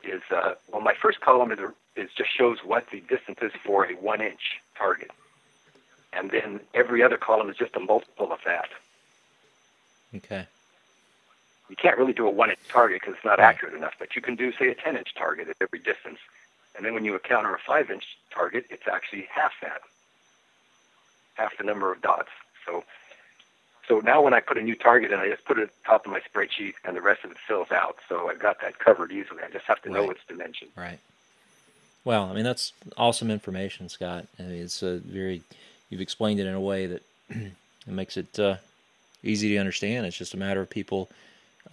is 0.03 0.21
uh, 0.31 0.55
well, 0.71 0.81
my 0.81 0.93
first 0.99 1.21
column 1.21 1.51
is, 1.51 1.59
is 1.95 2.09
just 2.15 2.35
shows 2.35 2.59
what 2.63 2.89
the 2.91 3.01
distance 3.01 3.39
is 3.41 3.51
for 3.63 3.85
a 3.85 3.93
one 3.93 4.21
inch 4.21 4.59
target, 4.77 5.11
and 6.13 6.31
then 6.31 6.59
every 6.73 7.03
other 7.03 7.17
column 7.17 7.49
is 7.49 7.57
just 7.57 7.75
a 7.75 7.79
multiple 7.79 8.31
of 8.31 8.39
that. 8.45 8.69
Okay. 10.15 10.45
You 11.69 11.75
can't 11.77 11.97
really 11.97 12.13
do 12.13 12.27
a 12.27 12.31
one 12.31 12.49
inch 12.49 12.59
target 12.67 13.01
because 13.01 13.15
it's 13.15 13.25
not 13.25 13.39
accurate 13.39 13.75
enough, 13.75 13.93
but 13.97 14.15
you 14.15 14.21
can 14.21 14.35
do 14.35 14.51
say 14.51 14.69
a 14.69 14.75
ten 14.75 14.97
inch 14.97 15.13
target 15.15 15.47
at 15.47 15.55
every 15.61 15.79
distance. 15.79 16.19
And 16.75 16.85
then 16.85 16.93
when 16.93 17.05
you 17.05 17.13
encounter 17.13 17.53
a 17.53 17.59
five 17.59 17.91
inch 17.91 18.17
target, 18.33 18.65
it's 18.69 18.87
actually 18.91 19.27
half 19.33 19.51
that, 19.61 19.81
half 21.35 21.57
the 21.57 21.63
number 21.63 21.91
of 21.91 22.01
dots. 22.01 22.29
So, 22.65 22.83
so 23.91 23.99
now 23.99 24.21
when 24.21 24.33
I 24.33 24.39
put 24.39 24.57
a 24.57 24.61
new 24.61 24.75
target 24.75 25.11
in, 25.11 25.19
I 25.19 25.27
just 25.27 25.43
put 25.43 25.59
it 25.59 25.63
at 25.63 25.67
the 25.67 25.83
top 25.85 26.05
of 26.05 26.13
my 26.13 26.21
spreadsheet 26.21 26.75
and 26.85 26.95
the 26.95 27.01
rest 27.01 27.25
of 27.25 27.31
it 27.31 27.37
fills 27.45 27.73
out. 27.73 27.97
So 28.07 28.29
I've 28.29 28.39
got 28.39 28.61
that 28.61 28.79
covered 28.79 29.11
easily. 29.11 29.43
I 29.45 29.51
just 29.51 29.65
have 29.65 29.81
to 29.81 29.89
right. 29.89 30.01
know 30.01 30.09
its 30.09 30.21
dimension. 30.29 30.69
Right. 30.77 30.97
Well, 32.05 32.23
I 32.23 32.33
mean, 32.33 32.45
that's 32.45 32.71
awesome 32.95 33.29
information, 33.29 33.89
Scott. 33.89 34.27
I 34.39 34.43
mean, 34.43 34.61
it's 34.61 34.81
a 34.81 34.99
very, 34.99 35.41
you've 35.89 35.99
explained 35.99 36.39
it 36.39 36.47
in 36.47 36.53
a 36.53 36.61
way 36.61 36.85
that 36.85 37.03
it 37.31 37.51
makes 37.85 38.15
it 38.15 38.39
uh, 38.39 38.55
easy 39.23 39.49
to 39.49 39.57
understand. 39.57 40.05
It's 40.05 40.17
just 40.17 40.33
a 40.33 40.37
matter 40.37 40.61
of 40.61 40.69
people 40.69 41.09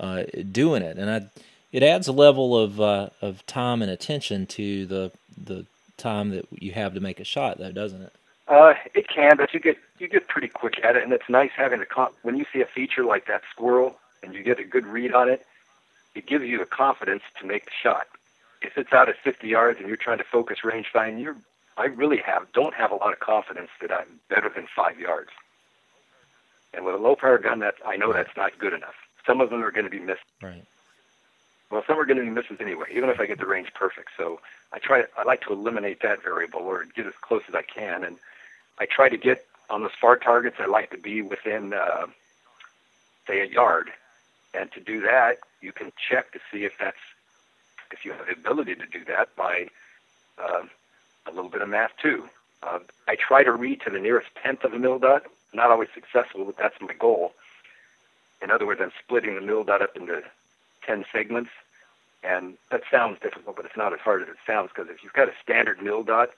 uh, 0.00 0.24
doing 0.50 0.82
it. 0.82 0.98
And 0.98 1.08
I, 1.08 1.28
it 1.70 1.84
adds 1.84 2.08
a 2.08 2.12
level 2.12 2.58
of 2.58 2.80
uh, 2.80 3.10
of 3.22 3.46
time 3.46 3.80
and 3.80 3.92
attention 3.92 4.46
to 4.46 4.86
the 4.86 5.12
the 5.36 5.66
time 5.96 6.30
that 6.30 6.46
you 6.50 6.72
have 6.72 6.94
to 6.94 7.00
make 7.00 7.20
a 7.20 7.24
shot, 7.24 7.58
though, 7.58 7.70
doesn't 7.70 8.02
it? 8.02 8.12
Uh, 8.48 8.74
it 8.94 9.08
can, 9.08 9.36
but 9.36 9.52
you 9.52 9.60
get 9.60 9.76
you 9.98 10.08
get 10.08 10.26
pretty 10.26 10.48
quick 10.48 10.82
at 10.82 10.96
it, 10.96 11.02
and 11.02 11.12
it's 11.12 11.28
nice 11.28 11.50
having 11.54 11.80
a 11.80 11.86
con- 11.86 12.12
when 12.22 12.36
you 12.36 12.46
see 12.52 12.60
a 12.60 12.66
feature 12.66 13.04
like 13.04 13.26
that 13.26 13.42
squirrel 13.50 13.96
and 14.22 14.34
you 14.34 14.42
get 14.42 14.58
a 14.58 14.64
good 14.64 14.86
read 14.86 15.12
on 15.12 15.28
it. 15.28 15.44
It 16.14 16.26
gives 16.26 16.44
you 16.44 16.58
the 16.58 16.64
confidence 16.64 17.22
to 17.40 17.46
make 17.46 17.66
the 17.66 17.70
shot. 17.82 18.06
If 18.62 18.76
it's 18.76 18.92
out 18.92 19.08
at 19.08 19.16
50 19.22 19.46
yards 19.46 19.78
and 19.78 19.86
you're 19.86 19.96
trying 19.96 20.18
to 20.18 20.24
focus 20.24 20.64
range 20.64 20.86
find, 20.92 21.20
you're 21.20 21.36
I 21.76 21.84
really 21.84 22.16
have 22.18 22.50
don't 22.52 22.74
have 22.74 22.90
a 22.90 22.96
lot 22.96 23.12
of 23.12 23.20
confidence 23.20 23.70
that 23.80 23.92
I'm 23.92 24.18
better 24.28 24.48
than 24.48 24.66
five 24.74 24.98
yards. 24.98 25.30
And 26.74 26.84
with 26.84 26.94
a 26.94 26.98
low 26.98 27.16
power 27.16 27.38
gun, 27.38 27.60
that 27.60 27.74
I 27.86 27.96
know 27.96 28.12
that's 28.12 28.36
not 28.36 28.58
good 28.58 28.72
enough. 28.72 28.94
Some 29.26 29.40
of 29.40 29.50
them 29.50 29.62
are 29.62 29.70
going 29.70 29.84
to 29.84 29.90
be 29.90 30.00
missed. 30.00 30.24
Right. 30.42 30.64
Well, 31.70 31.84
some 31.86 31.98
are 31.98 32.06
going 32.06 32.16
to 32.16 32.24
be 32.24 32.30
misses 32.30 32.58
anyway, 32.60 32.86
even 32.94 33.10
if 33.10 33.20
I 33.20 33.26
get 33.26 33.38
the 33.38 33.46
range 33.46 33.72
perfect. 33.74 34.08
So 34.16 34.40
I 34.72 34.78
try. 34.78 35.04
I 35.16 35.22
like 35.24 35.42
to 35.42 35.52
eliminate 35.52 36.00
that 36.02 36.22
variable 36.22 36.60
or 36.60 36.84
get 36.96 37.06
as 37.06 37.14
close 37.20 37.42
as 37.48 37.54
I 37.54 37.62
can, 37.62 38.04
and 38.04 38.16
I 38.80 38.86
try 38.86 39.08
to 39.08 39.16
get 39.16 39.44
on 39.70 39.82
those 39.82 39.92
far 40.00 40.16
targets. 40.16 40.56
I 40.58 40.66
like 40.66 40.90
to 40.90 40.98
be 40.98 41.22
within, 41.22 41.72
uh, 41.72 42.06
say, 43.26 43.40
a 43.40 43.46
yard, 43.46 43.90
and 44.54 44.70
to 44.72 44.80
do 44.80 45.00
that, 45.02 45.38
you 45.60 45.72
can 45.72 45.92
check 46.08 46.32
to 46.32 46.40
see 46.52 46.64
if 46.64 46.72
that's 46.78 46.96
if 47.90 48.04
you 48.04 48.12
have 48.12 48.26
the 48.26 48.32
ability 48.32 48.74
to 48.74 48.86
do 48.86 49.04
that 49.06 49.34
by 49.34 49.68
uh, 50.38 50.62
a 51.26 51.32
little 51.32 51.50
bit 51.50 51.62
of 51.62 51.68
math 51.68 51.92
too. 52.00 52.28
Uh, 52.62 52.80
I 53.06 53.16
try 53.16 53.44
to 53.44 53.52
read 53.52 53.80
to 53.82 53.90
the 53.90 53.98
nearest 53.98 54.28
tenth 54.42 54.64
of 54.64 54.72
a 54.72 54.78
mil 54.78 54.98
dot. 54.98 55.24
Not 55.54 55.70
always 55.70 55.88
successful, 55.94 56.44
but 56.44 56.56
that's 56.56 56.80
my 56.80 56.92
goal. 56.92 57.32
In 58.42 58.50
other 58.50 58.66
words, 58.66 58.80
I'm 58.82 58.92
splitting 59.02 59.34
the 59.34 59.40
mil 59.40 59.64
dot 59.64 59.80
up 59.82 59.96
into 59.96 60.22
10 60.86 61.04
segments. 61.12 61.50
And 62.22 62.54
that 62.70 62.82
sounds 62.90 63.20
difficult, 63.20 63.56
but 63.56 63.64
it's 63.64 63.76
not 63.76 63.92
as 63.92 64.00
hard 64.00 64.22
as 64.22 64.28
it 64.28 64.36
sounds 64.46 64.70
because 64.74 64.90
if 64.90 65.04
you've 65.04 65.12
got 65.12 65.28
a 65.28 65.32
standard 65.42 65.80
mil 65.80 66.02
dot, 66.02 66.30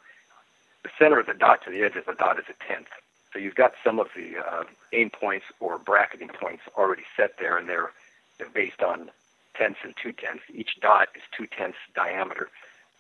the 0.82 0.90
center 0.98 1.18
of 1.18 1.26
the 1.26 1.34
dot 1.34 1.64
to 1.64 1.70
the 1.70 1.82
edge 1.82 1.96
of 1.96 2.06
the 2.06 2.14
dot 2.14 2.38
is 2.38 2.46
a 2.48 2.64
tenth. 2.72 2.88
So 3.32 3.38
you've 3.38 3.54
got 3.54 3.74
some 3.84 3.98
of 3.98 4.08
the 4.16 4.38
uh, 4.38 4.64
aim 4.92 5.10
points 5.10 5.46
or 5.60 5.78
bracketing 5.78 6.28
points 6.28 6.62
already 6.76 7.04
set 7.16 7.38
there, 7.38 7.56
and 7.56 7.68
they're, 7.68 7.92
they're 8.38 8.48
based 8.48 8.82
on 8.82 9.10
tenths 9.54 9.80
and 9.84 9.94
two 10.02 10.12
tenths. 10.12 10.42
Each 10.52 10.78
dot 10.80 11.08
is 11.14 11.22
two 11.36 11.46
tenths 11.46 11.78
diameter, 11.94 12.48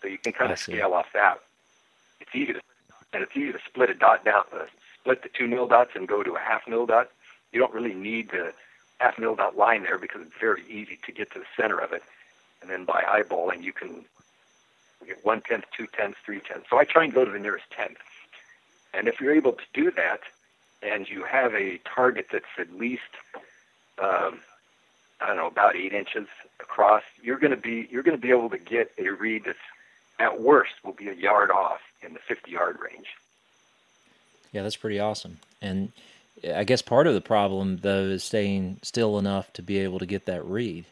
so 0.00 0.08
you 0.08 0.18
can 0.18 0.32
kind 0.32 0.52
of 0.52 0.58
scale 0.58 0.92
off 0.92 1.06
that. 1.14 1.40
It's 2.20 2.34
easy 2.34 2.52
to, 2.52 2.60
and 3.12 3.22
it's 3.22 3.36
easy 3.36 3.52
to 3.52 3.58
split 3.66 3.90
a 3.90 3.94
dot 3.94 4.24
down, 4.24 4.44
uh, 4.52 4.66
split 5.00 5.22
the 5.22 5.30
two 5.30 5.48
mil 5.48 5.66
dots 5.66 5.92
and 5.94 6.06
go 6.06 6.22
to 6.22 6.36
a 6.36 6.38
half 6.38 6.68
mil 6.68 6.86
dot. 6.86 7.10
You 7.52 7.58
don't 7.58 7.74
really 7.74 7.94
need 7.94 8.30
the 8.30 8.52
half 8.98 9.18
mil 9.18 9.34
dot 9.34 9.56
line 9.56 9.82
there 9.82 9.98
because 9.98 10.20
it's 10.22 10.38
very 10.38 10.62
easy 10.68 10.98
to 11.06 11.12
get 11.12 11.32
to 11.32 11.40
the 11.40 11.46
center 11.56 11.78
of 11.78 11.92
it. 11.92 12.02
And 12.60 12.70
then 12.70 12.84
by 12.84 13.02
eyeballing, 13.02 13.62
you 13.62 13.72
can 13.72 14.04
get 15.06 15.24
one 15.24 15.40
tenth, 15.42 15.64
two 15.76 15.86
tenths, 15.86 16.18
three 16.24 16.40
tenths. 16.40 16.66
So 16.70 16.78
I 16.78 16.84
try 16.84 17.04
and 17.04 17.12
go 17.12 17.24
to 17.24 17.30
the 17.30 17.38
nearest 17.38 17.70
tenth. 17.70 17.98
And 18.92 19.08
if 19.08 19.20
you're 19.20 19.34
able 19.34 19.52
to 19.52 19.64
do 19.72 19.90
that, 19.92 20.20
and 20.82 21.08
you 21.08 21.24
have 21.24 21.54
a 21.54 21.78
target 21.84 22.26
that's 22.32 22.44
at 22.58 22.72
least, 22.72 23.02
um, 23.98 24.40
I 25.20 25.26
don't 25.26 25.36
know, 25.36 25.46
about 25.46 25.76
eight 25.76 25.92
inches 25.92 26.26
across, 26.58 27.02
you're 27.22 27.38
going 27.38 27.50
to 27.50 27.56
be 27.56 27.88
you're 27.90 28.02
going 28.02 28.16
to 28.16 28.20
be 28.20 28.30
able 28.30 28.50
to 28.50 28.58
get 28.58 28.90
a 28.98 29.10
read 29.10 29.44
that's 29.44 29.58
at 30.18 30.40
worst 30.40 30.72
will 30.84 30.92
be 30.92 31.08
a 31.08 31.14
yard 31.14 31.50
off 31.50 31.80
in 32.02 32.12
the 32.12 32.18
50 32.20 32.50
yard 32.50 32.78
range. 32.82 33.08
Yeah, 34.52 34.62
that's 34.62 34.76
pretty 34.76 34.98
awesome. 34.98 35.38
And 35.62 35.92
I 36.54 36.64
guess 36.64 36.82
part 36.82 37.06
of 37.06 37.14
the 37.14 37.20
problem 37.20 37.78
though 37.78 38.04
is 38.04 38.24
staying 38.24 38.78
still 38.82 39.18
enough 39.18 39.52
to 39.54 39.62
be 39.62 39.78
able 39.78 39.98
to 39.98 40.06
get 40.06 40.26
that 40.26 40.44
read. 40.44 40.86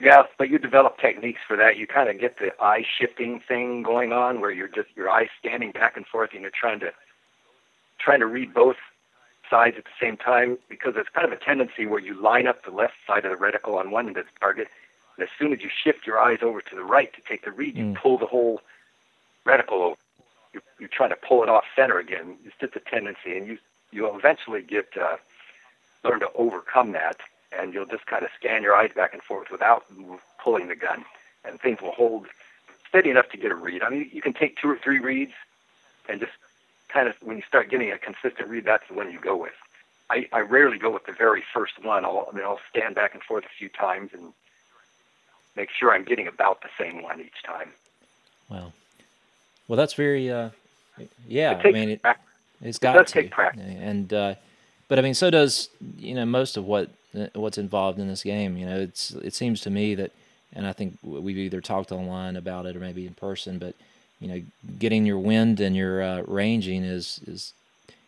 Yeah, 0.00 0.24
but 0.38 0.50
you 0.50 0.58
develop 0.58 0.98
techniques 0.98 1.40
for 1.46 1.56
that. 1.56 1.76
You 1.76 1.86
kind 1.86 2.08
of 2.08 2.18
get 2.18 2.38
the 2.38 2.52
eye 2.60 2.84
shifting 2.98 3.40
thing 3.40 3.82
going 3.82 4.12
on, 4.12 4.40
where 4.40 4.50
you're 4.50 4.68
just 4.68 4.88
your 4.96 5.08
eyes 5.08 5.28
scanning 5.38 5.70
back 5.70 5.96
and 5.96 6.06
forth, 6.06 6.30
and 6.32 6.42
you're 6.42 6.50
trying 6.50 6.80
to 6.80 6.92
trying 7.98 8.20
to 8.20 8.26
read 8.26 8.52
both 8.52 8.76
sides 9.48 9.76
at 9.78 9.84
the 9.84 9.90
same 10.00 10.16
time. 10.16 10.58
Because 10.68 10.94
it's 10.96 11.08
kind 11.08 11.26
of 11.26 11.32
a 11.32 11.42
tendency 11.42 11.86
where 11.86 12.00
you 12.00 12.14
line 12.20 12.46
up 12.46 12.64
the 12.64 12.70
left 12.70 12.94
side 13.06 13.24
of 13.24 13.30
the 13.30 13.44
reticle 13.44 13.78
on 13.78 13.90
one 13.90 14.08
end 14.08 14.16
of 14.16 14.26
the 14.26 14.40
target, 14.40 14.68
and 15.16 15.22
as 15.22 15.30
soon 15.38 15.52
as 15.52 15.62
you 15.62 15.70
shift 15.82 16.06
your 16.06 16.20
eyes 16.20 16.38
over 16.42 16.60
to 16.60 16.74
the 16.74 16.84
right 16.84 17.12
to 17.14 17.20
take 17.22 17.44
the 17.44 17.52
read, 17.52 17.76
you 17.76 17.84
mm. 17.84 17.94
pull 17.96 18.18
the 18.18 18.26
whole 18.26 18.60
reticle 19.46 19.80
over 19.80 19.96
you, 20.54 20.60
you're 20.78 20.88
trying 20.88 21.10
to 21.10 21.16
pull 21.16 21.42
it 21.42 21.48
off 21.48 21.64
center 21.76 21.98
again. 21.98 22.36
It's 22.44 22.56
just 22.58 22.76
a 22.76 22.80
tendency, 22.80 23.36
and 23.36 23.46
you 23.46 23.58
you'll 23.90 24.16
eventually 24.16 24.62
get 24.62 24.88
uh, 25.00 25.16
learn 26.04 26.20
to 26.20 26.28
overcome 26.34 26.92
that, 26.92 27.16
and 27.64 27.74
you'll 27.74 27.86
just 27.86 28.06
kind 28.06 28.22
of 28.22 28.30
scan 28.38 28.62
your 28.62 28.76
eyes 28.76 28.92
back 28.94 29.14
and 29.14 29.22
forth 29.22 29.50
without 29.50 29.84
pulling 30.38 30.68
the 30.68 30.76
gun, 30.76 31.04
and 31.44 31.58
things 31.60 31.80
will 31.80 31.92
hold 31.92 32.26
steady 32.88 33.10
enough 33.10 33.30
to 33.30 33.38
get 33.38 33.50
a 33.50 33.54
read. 33.54 33.82
I 33.82 33.88
mean, 33.88 34.10
you 34.12 34.22
can 34.22 34.34
take 34.34 34.58
two 34.58 34.70
or 34.70 34.76
three 34.76 35.00
reads, 35.00 35.32
and 36.08 36.20
just 36.20 36.32
kind 36.88 37.08
of 37.08 37.16
when 37.22 37.38
you 37.38 37.42
start 37.48 37.70
getting 37.70 37.90
a 37.90 37.98
consistent 37.98 38.48
read, 38.48 38.64
that's 38.64 38.86
the 38.86 38.94
one 38.94 39.10
you 39.10 39.18
go 39.18 39.34
with. 39.34 39.54
I, 40.10 40.28
I 40.32 40.40
rarely 40.40 40.78
go 40.78 40.90
with 40.90 41.06
the 41.06 41.12
very 41.12 41.42
first 41.52 41.82
one. 41.82 42.04
I'll, 42.04 42.28
I 42.30 42.36
mean, 42.36 42.44
I'll 42.44 42.60
stand 42.68 42.94
back 42.94 43.14
and 43.14 43.22
forth 43.22 43.44
a 43.44 43.54
few 43.58 43.70
times 43.70 44.10
and 44.12 44.34
make 45.56 45.70
sure 45.70 45.92
I'm 45.92 46.04
getting 46.04 46.28
about 46.28 46.60
the 46.60 46.68
same 46.78 47.02
one 47.02 47.20
each 47.20 47.42
time. 47.42 47.70
Well, 48.50 48.74
well, 49.66 49.78
that's 49.78 49.94
very, 49.94 50.30
uh, 50.30 50.50
yeah. 51.26 51.60
I 51.64 51.70
mean, 51.70 51.88
it, 51.88 52.00
has 52.62 52.78
got 52.78 52.96
it 52.96 53.06
to, 53.06 53.12
take 53.12 53.30
practice. 53.30 53.64
and 53.64 54.12
uh, 54.12 54.34
but 54.88 54.98
I 54.98 55.02
mean, 55.02 55.14
so 55.14 55.30
does 55.30 55.70
you 55.98 56.14
know 56.14 56.26
most 56.26 56.58
of 56.58 56.66
what 56.66 56.90
what's 57.34 57.58
involved 57.58 57.98
in 57.98 58.08
this 58.08 58.22
game. 58.22 58.56
You 58.56 58.66
know, 58.66 58.80
it's 58.80 59.10
it 59.10 59.34
seems 59.34 59.60
to 59.62 59.70
me 59.70 59.94
that, 59.94 60.12
and 60.52 60.66
I 60.66 60.72
think 60.72 60.98
we've 61.02 61.38
either 61.38 61.60
talked 61.60 61.92
online 61.92 62.36
about 62.36 62.66
it 62.66 62.76
or 62.76 62.80
maybe 62.80 63.06
in 63.06 63.14
person, 63.14 63.58
but 63.58 63.74
you 64.20 64.28
know, 64.28 64.42
getting 64.78 65.04
your 65.06 65.18
wind 65.18 65.60
and 65.60 65.76
your 65.76 66.02
uh, 66.02 66.22
ranging 66.26 66.84
is 66.84 67.20
is 67.26 67.52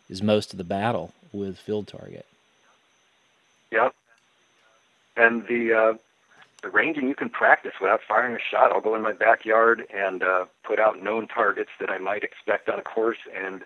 is 0.09 0.21
most 0.21 0.53
of 0.53 0.57
the 0.57 0.63
battle 0.63 1.13
with 1.31 1.57
field 1.57 1.87
target. 1.87 2.25
Yep. 3.71 3.93
And 5.15 5.45
the 5.47 5.73
uh, 5.73 5.93
the 6.61 6.69
ranging 6.69 7.07
you 7.07 7.15
can 7.15 7.29
practice 7.29 7.73
without 7.79 8.01
firing 8.07 8.35
a 8.35 8.39
shot. 8.39 8.71
I'll 8.71 8.81
go 8.81 8.95
in 8.95 9.01
my 9.01 9.13
backyard 9.13 9.85
and 9.93 10.23
uh, 10.23 10.45
put 10.63 10.79
out 10.79 11.01
known 11.01 11.27
targets 11.27 11.69
that 11.79 11.89
I 11.89 11.97
might 11.97 12.23
expect 12.23 12.69
on 12.69 12.79
a 12.79 12.83
course, 12.83 13.19
and 13.35 13.63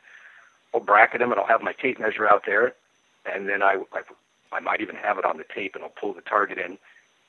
I'll 0.73 0.81
bracket 0.81 1.19
them, 1.19 1.31
and 1.31 1.39
I'll 1.39 1.47
have 1.47 1.61
my 1.61 1.73
tape 1.73 1.99
measure 1.99 2.27
out 2.27 2.43
there, 2.45 2.73
and 3.25 3.47
then 3.47 3.61
I, 3.61 3.83
I 3.93 4.01
I 4.51 4.59
might 4.59 4.81
even 4.81 4.95
have 4.95 5.17
it 5.17 5.25
on 5.25 5.37
the 5.37 5.45
tape, 5.55 5.75
and 5.75 5.83
I'll 5.83 5.89
pull 5.89 6.13
the 6.13 6.21
target 6.21 6.57
in, 6.57 6.77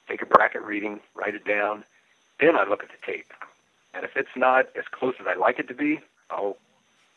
take 0.09 0.23
a 0.23 0.27
bracket 0.27 0.63
reading, 0.63 1.01
write 1.15 1.35
it 1.35 1.45
down, 1.45 1.85
then 2.41 2.57
I 2.57 2.65
look 2.69 2.83
at 2.83 2.89
the 2.89 3.07
tape, 3.07 3.33
and 3.95 4.05
if 4.05 4.13
it's 4.17 4.37
not 4.37 4.67
as 4.77 4.85
close 4.91 5.15
as 5.21 5.27
I 5.29 5.39
like 5.39 5.59
it 5.59 5.69
to 5.69 5.75
be, 5.75 6.01
I'll 6.31 6.57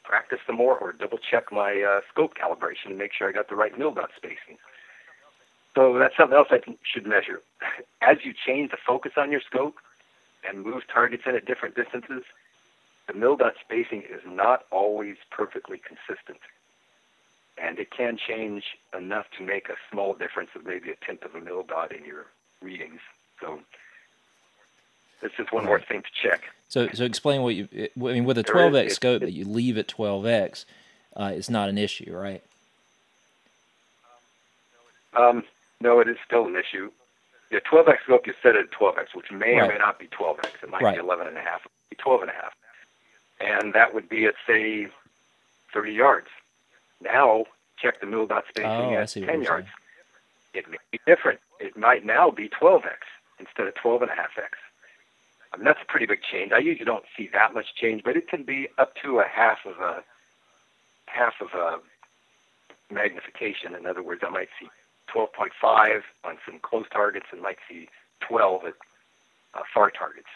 practice 0.03 0.39
some 0.45 0.57
more 0.57 0.77
or 0.77 0.91
double 0.93 1.17
check 1.17 1.51
my 1.51 1.81
uh, 1.81 2.01
scope 2.11 2.33
calibration 2.35 2.87
and 2.89 2.97
make 2.97 3.11
sure 3.17 3.27
I 3.27 3.31
got 3.31 3.49
the 3.49 3.55
right 3.55 3.77
mil 3.77 3.91
dot 3.91 4.11
spacing. 4.15 4.57
So 5.75 5.97
that's 5.99 6.15
something 6.15 6.37
else 6.37 6.47
I 6.51 6.59
should 6.83 7.05
measure. 7.05 7.41
As 8.01 8.17
you 8.23 8.33
change 8.45 8.71
the 8.71 8.77
focus 8.85 9.13
on 9.17 9.31
your 9.31 9.41
scope 9.41 9.75
and 10.47 10.63
move 10.63 10.83
targets 10.91 11.23
in 11.25 11.35
at 11.35 11.45
different 11.45 11.75
distances, 11.75 12.23
the 13.07 13.13
mil 13.13 13.35
dot 13.35 13.53
spacing 13.63 14.01
is 14.01 14.21
not 14.25 14.63
always 14.71 15.15
perfectly 15.31 15.81
consistent. 15.81 16.39
And 17.57 17.79
it 17.79 17.89
can 17.91 18.17
change 18.17 18.63
enough 18.97 19.27
to 19.37 19.43
make 19.43 19.69
a 19.69 19.75
small 19.91 20.13
difference 20.13 20.49
of 20.55 20.65
maybe 20.65 20.91
a 20.91 20.95
tenth 21.05 21.23
of 21.23 21.35
a 21.35 21.39
mil 21.39 21.63
dot 21.63 21.95
in 21.95 22.03
your 22.03 22.25
readings. 22.61 22.99
So 23.39 23.59
this 25.21 25.31
is 25.39 25.47
one 25.51 25.65
more 25.65 25.79
thing 25.79 26.01
to 26.01 26.09
check. 26.21 26.43
So, 26.67 26.89
so 26.93 27.05
explain 27.05 27.41
what 27.43 27.55
you. 27.55 27.67
I 27.73 27.89
mean, 27.95 28.25
with 28.25 28.37
a 28.37 28.43
12x 28.43 28.91
scope 28.91 29.21
that 29.21 29.31
you 29.31 29.45
leave 29.45 29.77
at 29.77 29.87
12x, 29.87 30.65
uh, 31.15 31.31
it's 31.33 31.49
not 31.49 31.69
an 31.69 31.77
issue, 31.77 32.15
right? 32.15 32.43
Um, 35.15 35.43
no, 35.79 35.99
it 35.99 36.09
is 36.09 36.17
still 36.25 36.45
an 36.45 36.55
issue. 36.55 36.91
The 37.51 37.61
12x 37.61 38.03
scope 38.03 38.27
is 38.27 38.35
set 38.41 38.55
at 38.55 38.71
12x, 38.71 39.15
which 39.15 39.31
may 39.31 39.53
right. 39.53 39.63
or 39.63 39.73
may 39.73 39.77
not 39.77 39.99
be 39.99 40.07
12x. 40.07 40.63
It 40.63 40.69
might 40.69 40.81
right. 40.81 40.95
be 40.95 41.01
11 41.01 41.27
and 41.27 41.37
a 41.37 41.41
half, 41.41 41.65
12 41.97 42.21
and 42.21 42.31
a 42.31 42.33
half. 42.33 42.53
And 43.39 43.73
that 43.73 43.93
would 43.93 44.09
be 44.09 44.25
at, 44.25 44.35
say, 44.47 44.87
30 45.73 45.93
yards. 45.93 46.27
Now, 47.01 47.45
check 47.77 47.99
the 47.99 48.07
mil 48.07 48.25
dot 48.25 48.45
spacing 48.49 48.69
oh, 48.69 48.93
at 48.93 49.09
10 49.09 49.43
yards. 49.43 49.67
It 50.53 50.69
may 50.69 50.77
be 50.91 50.99
different. 51.05 51.39
It 51.59 51.77
might 51.77 52.05
now 52.05 52.31
be 52.31 52.49
12x 52.49 53.05
instead 53.39 53.67
of 53.67 53.75
12 53.75 54.03
and 54.03 54.11
a 54.11 54.15
half 54.15 54.37
x. 54.37 54.57
I 55.53 55.57
mean, 55.57 55.65
that's 55.65 55.79
a 55.81 55.85
pretty 55.85 56.05
big 56.05 56.19
change. 56.21 56.51
I 56.51 56.59
usually 56.59 56.85
don't 56.85 57.05
see 57.15 57.29
that 57.33 57.53
much 57.53 57.75
change, 57.75 58.03
but 58.03 58.17
it 58.17 58.27
can 58.27 58.43
be 58.43 58.67
up 58.77 58.93
to 59.03 59.19
a 59.19 59.27
half 59.27 59.59
of 59.65 59.79
a 59.79 60.03
half 61.07 61.35
of 61.39 61.47
a 61.53 61.79
magnification. 62.93 63.73
In 63.75 63.85
other 63.85 64.03
words, 64.03 64.21
I 64.25 64.29
might 64.29 64.49
see 64.59 64.69
12.5 65.13 66.01
on 66.23 66.37
some 66.45 66.59
close 66.59 66.85
targets 66.91 67.27
and 67.31 67.41
might 67.41 67.57
see 67.69 67.87
12 68.27 68.65
at 68.65 68.73
uh, 69.53 69.61
far 69.73 69.91
targets. 69.91 70.27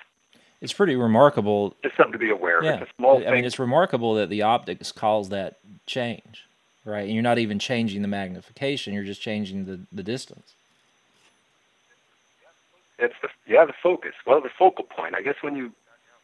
It's 0.62 0.74
pretty 0.74 0.96
remarkable. 0.96 1.76
Just 1.84 1.96
something 1.96 2.14
to 2.14 2.20
be 2.20 2.30
aware 2.30 2.60
of. 2.60 2.66
Yeah. 2.66 2.82
It's 2.82 2.92
a 2.92 2.96
small 2.98 3.18
I 3.18 3.24
thing. 3.24 3.34
mean, 3.34 3.46
it's 3.46 3.60
remarkable 3.60 4.16
that 4.16 4.30
the 4.30 4.42
optics 4.42 4.92
cause 4.92 5.30
that 5.30 5.60
change, 5.86 6.48
right? 6.86 7.06
And 7.06 7.14
you're 7.14 7.24
not 7.24 7.40
even 7.40 7.60
changing 7.60 8.02
the 8.02 8.08
magnification; 8.08 8.94
you're 8.94 9.04
just 9.04 9.22
changing 9.22 9.66
the, 9.66 9.82
the 9.92 10.04
distance. 10.04 10.56
It's 12.98 13.16
the 13.22 13.30
yeah 13.48 13.66
the 13.66 13.74
focus. 13.82 14.14
Well, 14.26 14.42
the 14.42 14.50
focal 14.50 14.84
point. 14.86 15.16
I 15.16 15.22
guess 15.22 15.36
when 15.42 15.56
you, 15.56 15.72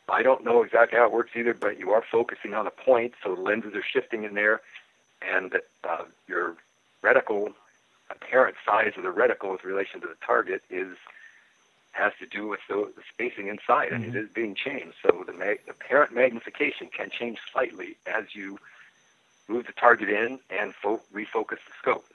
I 0.10 0.24
don't 0.24 0.44
know 0.44 0.64
exactly 0.64 0.98
how 1.00 1.06
it 1.06 1.12
works 1.14 1.32
either, 1.36 1.54
but 1.54 1.80
you 1.80 1.92
are 1.92 2.04
focusing 2.12 2.54
on 2.54 2.68
a 2.68 2.72
point, 2.72 3.14
so 3.24 3.36
the 3.36 3.42
lenses 3.42 3.76
are 3.76 3.84
shifting 3.84 4.24
in 4.24 4.34
there, 4.34 4.62
and 5.22 5.56
uh, 5.88 6.04
your 6.28 6.56
reticle 7.04 7.54
apparent 8.10 8.56
size 8.66 8.94
of 8.98 9.04
the 9.04 9.10
reticle 9.10 9.52
with 9.52 9.64
relation 9.64 10.02
to 10.02 10.08
the 10.08 10.16
target 10.26 10.62
is 10.70 10.98
has 11.94 12.12
to 12.20 12.26
do 12.26 12.48
with 12.48 12.60
the, 12.68 12.92
the 12.96 13.02
spacing 13.14 13.48
inside, 13.48 13.92
and 13.94 14.04
Mm-hmm. 14.04 14.18
it 14.18 14.20
is 14.20 14.30
being 14.34 14.54
changed. 14.54 14.96
So 15.02 15.24
the, 15.26 15.32
mag- 15.34 15.62
the 15.66 15.74
parent 15.74 16.14
magnification 16.14 16.88
can 16.96 17.10
change 17.10 17.40
slightly 17.54 17.96
as 18.06 18.36
you 18.36 18.60
move 19.48 19.66
the 19.66 19.74
target 19.74 20.10
in 20.10 20.40
and 20.50 20.74
fo- 20.76 21.02
refocus 21.14 21.60
the 21.68 21.74
scope. 21.80 22.06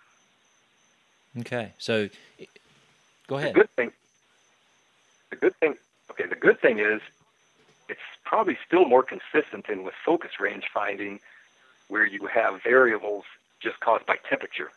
Okay. 1.38 1.72
So 1.78 2.08
go 3.26 3.36
ahead. 3.38 3.54
The 3.54 3.60
good 3.60 3.70
thing, 3.76 3.92
the 5.30 5.36
good 5.36 5.56
thing, 5.56 5.76
okay, 6.10 6.26
the 6.26 6.34
good 6.34 6.60
thing 6.60 6.78
is 6.78 7.00
it's 7.88 8.00
probably 8.24 8.58
still 8.66 8.84
more 8.84 9.02
consistent 9.02 9.66
than 9.68 9.84
with 9.84 9.94
focus 10.04 10.32
range 10.40 10.64
finding, 10.72 11.20
where 11.88 12.04
you 12.04 12.26
have 12.26 12.62
variables 12.62 13.24
just 13.60 13.80
caused 13.80 14.06
by 14.06 14.16
temperature. 14.28 14.70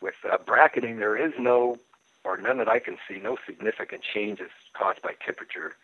With 0.00 0.14
uh, 0.30 0.38
bracketing, 0.44 0.98
there 0.98 1.16
is 1.16 1.32
no, 1.38 1.78
or 2.24 2.36
none 2.36 2.58
that 2.58 2.68
I 2.68 2.78
can 2.78 2.96
see, 3.08 3.18
no 3.18 3.36
significant 3.46 4.02
changes 4.02 4.50
caused 4.74 5.02
by 5.02 5.14
temperature 5.24 5.76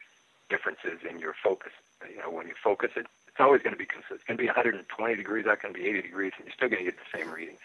differences 0.48 1.00
in 1.08 1.18
your 1.18 1.34
focus. 1.42 1.72
You 2.08 2.18
know, 2.18 2.30
when 2.30 2.46
you 2.46 2.54
focus 2.62 2.90
it, 2.96 3.06
it's 3.36 3.40
always 3.42 3.60
going 3.60 3.74
to 3.74 3.78
be 3.78 3.84
consistent. 3.84 4.18
It's 4.20 4.24
going 4.24 4.38
to 4.38 4.42
be 4.42 4.46
120 4.46 5.14
degrees, 5.14 5.44
that 5.44 5.60
can 5.60 5.74
be 5.74 5.86
80 5.86 6.00
degrees, 6.00 6.32
and 6.38 6.46
you're 6.46 6.54
still 6.54 6.70
going 6.70 6.86
to 6.86 6.90
get 6.90 6.96
the 6.96 7.18
same 7.18 7.30
readings. 7.30 7.58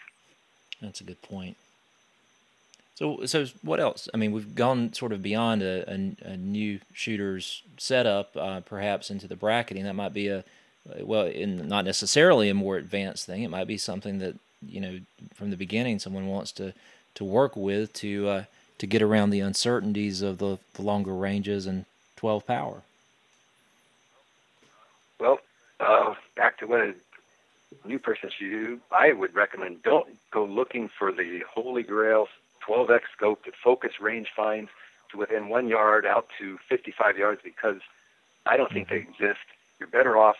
That's 0.82 1.00
a 1.00 1.04
good 1.04 1.22
point. 1.22 1.56
So, 2.96 3.24
so 3.24 3.46
what 3.62 3.80
else? 3.80 4.06
I 4.12 4.18
mean, 4.18 4.32
we've 4.32 4.54
gone 4.54 4.92
sort 4.92 5.14
of 5.14 5.22
beyond 5.22 5.62
a, 5.62 5.90
a, 5.90 6.32
a 6.32 6.36
new 6.36 6.80
shooter's 6.92 7.62
setup, 7.78 8.36
uh, 8.36 8.60
perhaps 8.60 9.10
into 9.10 9.26
the 9.26 9.34
bracketing. 9.34 9.84
That 9.84 9.94
might 9.94 10.12
be 10.12 10.28
a, 10.28 10.44
well, 11.00 11.24
in 11.24 11.66
not 11.68 11.86
necessarily 11.86 12.50
a 12.50 12.54
more 12.54 12.76
advanced 12.76 13.24
thing. 13.24 13.42
It 13.42 13.48
might 13.48 13.66
be 13.66 13.78
something 13.78 14.18
that 14.18 14.34
you 14.60 14.80
know 14.80 14.98
from 15.32 15.50
the 15.50 15.56
beginning 15.56 16.00
someone 16.00 16.26
wants 16.26 16.52
to 16.52 16.74
to 17.14 17.24
work 17.24 17.56
with 17.56 17.94
to 17.94 18.28
uh, 18.28 18.44
to 18.76 18.86
get 18.86 19.00
around 19.00 19.30
the 19.30 19.40
uncertainties 19.40 20.20
of 20.20 20.36
the, 20.36 20.58
the 20.74 20.82
longer 20.82 21.14
ranges 21.14 21.66
and 21.66 21.86
12 22.16 22.46
power. 22.46 22.82
Well, 25.18 25.38
uh, 25.82 26.14
back 26.36 26.58
to 26.58 26.66
what 26.66 26.80
a 26.80 26.94
new 27.84 27.98
person 27.98 28.30
should 28.30 28.50
do, 28.50 28.80
I 28.90 29.12
would 29.12 29.34
recommend 29.34 29.82
don't 29.82 30.08
go 30.30 30.44
looking 30.44 30.88
for 30.98 31.12
the 31.12 31.40
holy 31.52 31.82
grail 31.82 32.28
12x 32.66 33.00
scope 33.16 33.44
that 33.44 33.54
focus 33.62 33.92
range 34.00 34.28
finds 34.34 34.70
to 35.10 35.18
within 35.18 35.48
one 35.48 35.68
yard 35.68 36.06
out 36.06 36.28
to 36.38 36.58
55 36.68 37.18
yards 37.18 37.40
because 37.42 37.80
I 38.46 38.56
don't 38.56 38.72
think 38.72 38.88
they 38.88 38.96
exist. 38.96 39.40
You're 39.78 39.88
better 39.88 40.16
off 40.16 40.36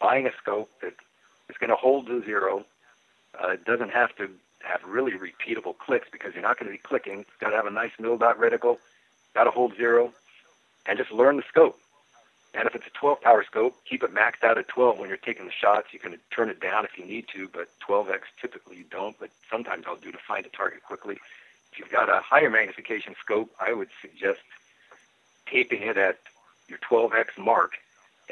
buying 0.00 0.26
a 0.26 0.30
scope 0.40 0.70
that 0.82 0.94
is 1.48 1.56
going 1.58 1.70
to 1.70 1.76
hold 1.76 2.06
to 2.06 2.24
zero. 2.24 2.64
Uh, 3.42 3.50
it 3.50 3.64
doesn't 3.64 3.90
have 3.90 4.14
to 4.16 4.28
have 4.60 4.80
really 4.86 5.12
repeatable 5.12 5.76
clicks 5.76 6.08
because 6.10 6.34
you're 6.34 6.42
not 6.42 6.58
going 6.58 6.66
to 6.66 6.72
be 6.72 6.82
clicking. 6.82 7.20
It's 7.20 7.30
got 7.40 7.50
to 7.50 7.56
have 7.56 7.66
a 7.66 7.70
nice 7.70 7.92
mill 7.98 8.18
dot 8.18 8.38
reticle, 8.38 8.78
got 9.34 9.44
to 9.44 9.50
hold 9.50 9.76
zero, 9.76 10.12
and 10.86 10.98
just 10.98 11.12
learn 11.12 11.36
the 11.36 11.44
scope. 11.48 11.79
And 12.52 12.66
if 12.66 12.74
it's 12.74 12.86
a 12.86 12.98
12 12.98 13.20
power 13.20 13.44
scope, 13.44 13.76
keep 13.88 14.02
it 14.02 14.12
maxed 14.14 14.42
out 14.42 14.58
at 14.58 14.66
12 14.68 14.98
when 14.98 15.08
you're 15.08 15.18
taking 15.18 15.46
the 15.46 15.52
shots. 15.52 15.88
You 15.92 16.00
can 16.00 16.16
turn 16.34 16.48
it 16.50 16.60
down 16.60 16.84
if 16.84 16.98
you 16.98 17.04
need 17.04 17.26
to, 17.34 17.48
but 17.52 17.68
12x 17.88 18.22
typically 18.40 18.76
you 18.78 18.84
don't, 18.90 19.16
but 19.20 19.30
sometimes 19.50 19.84
I'll 19.86 19.96
do 19.96 20.10
to 20.10 20.18
find 20.26 20.44
a 20.44 20.48
target 20.48 20.82
quickly. 20.82 21.20
If 21.72 21.78
you've 21.78 21.90
got 21.92 22.08
a 22.08 22.20
higher 22.20 22.50
magnification 22.50 23.14
scope, 23.24 23.50
I 23.60 23.72
would 23.72 23.88
suggest 24.00 24.40
taping 25.50 25.82
it 25.82 25.96
at 25.96 26.18
your 26.68 26.78
12x 26.78 27.38
mark 27.38 27.72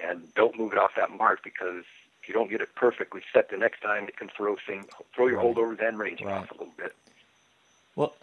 and 0.03 0.23
don't 0.35 0.59
move 0.59 0.73
it 0.73 0.79
off 0.79 0.91
that 0.97 1.11
mark 1.17 1.45
because 1.45 1.85
if 2.21 2.29
you 2.29 2.35
don't 2.35 2.51
get 2.51 2.61
it 2.61 2.75
perfectly 2.75 3.23
set 3.33 3.51
the 3.51 3.57
next 3.57 3.81
time, 3.83 4.09
it 4.09 4.17
can 4.17 4.29
throw 4.37 4.57
things, 4.67 4.87
throw 5.15 5.29
your 5.29 5.39
Right. 5.39 5.55
holdovers 5.55 5.81
and 5.87 5.99
ranging 5.99 6.27
Right. 6.27 6.37
off 6.39 6.51
a 6.51 6.55
little 6.55 6.75
bit. 6.77 6.95
Well, 7.95 8.15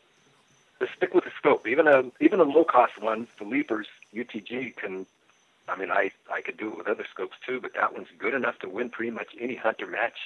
Just 0.80 0.94
stick 0.98 1.14
with 1.14 1.24
the 1.24 1.32
scope. 1.38 1.66
Even 1.68 1.88
a 1.88 2.04
even 2.20 2.42
a 2.42 2.44
low 2.44 2.66
cost 2.66 2.98
one, 2.98 3.30
the 3.40 3.46
Leapers 3.46 3.88
UTG 4.14 4.76
can. 4.76 5.06
I 5.68 5.76
mean, 5.76 5.92
I 5.92 6.12
I 6.32 6.42
could 6.42 6.58
do 6.58 6.70
it 6.70 6.78
with 6.78 6.88
other 6.88 7.06
scopes 7.12 7.38
too, 7.46 7.60
but 7.60 7.74
that 7.74 7.94
one's 7.94 8.08
good 8.18 8.34
enough 8.34 8.60
to 8.60 8.70
win 8.70 8.90
pretty 8.90 9.12
much 9.12 9.28
any 9.40 9.56
hunter 9.56 9.88
match 9.88 10.18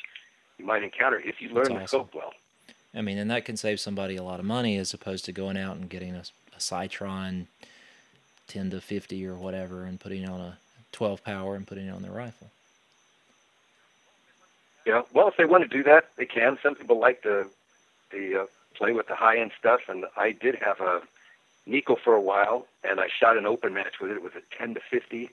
you 0.57 0.65
might 0.65 0.83
encounter 0.83 1.19
if 1.19 1.41
you 1.41 1.49
learn 1.49 1.65
That's 1.65 1.69
the 1.69 1.75
awesome. 1.75 1.87
scope 1.87 2.15
well. 2.15 2.33
I 2.93 3.01
mean, 3.01 3.17
and 3.17 3.29
that 3.31 3.45
can 3.45 3.55
save 3.55 3.79
somebody 3.79 4.15
a 4.15 4.23
lot 4.23 4.39
of 4.39 4.45
money 4.45 4.77
as 4.77 4.93
opposed 4.93 5.25
to 5.25 5.31
going 5.31 5.57
out 5.57 5.77
and 5.77 5.89
getting 5.89 6.15
a, 6.15 6.23
a 6.53 6.59
Sightron 6.59 7.45
10 8.47 8.71
to 8.71 8.81
50 8.81 9.25
or 9.27 9.35
whatever 9.35 9.85
and 9.85 9.99
putting 9.99 10.27
on 10.27 10.41
a 10.41 10.57
12 10.91 11.23
power 11.23 11.55
and 11.55 11.67
putting 11.67 11.87
it 11.87 11.91
on 11.91 12.01
their 12.01 12.11
rifle. 12.11 12.49
Yeah. 14.85 15.03
Well, 15.13 15.27
if 15.27 15.37
they 15.37 15.45
want 15.45 15.69
to 15.69 15.69
do 15.69 15.83
that, 15.83 16.09
they 16.17 16.25
can. 16.25 16.57
Some 16.63 16.75
people 16.75 16.99
like 16.99 17.21
to 17.23 17.47
the 18.11 18.41
uh, 18.41 18.45
play 18.73 18.91
with 18.91 19.07
the 19.07 19.15
high 19.15 19.37
end 19.37 19.51
stuff, 19.57 19.81
and 19.87 20.05
I 20.17 20.31
did 20.31 20.55
have 20.55 20.79
a 20.79 21.01
Nikko 21.69 21.95
for 21.95 22.13
a 22.13 22.21
while, 22.21 22.65
and 22.83 22.99
I 22.99 23.07
shot 23.07 23.37
an 23.37 23.45
open 23.45 23.73
match 23.73 23.99
with 24.01 24.11
it. 24.11 24.15
It 24.15 24.23
was 24.23 24.33
a 24.35 24.57
10 24.57 24.73
to 24.75 24.79
50, 24.79 25.29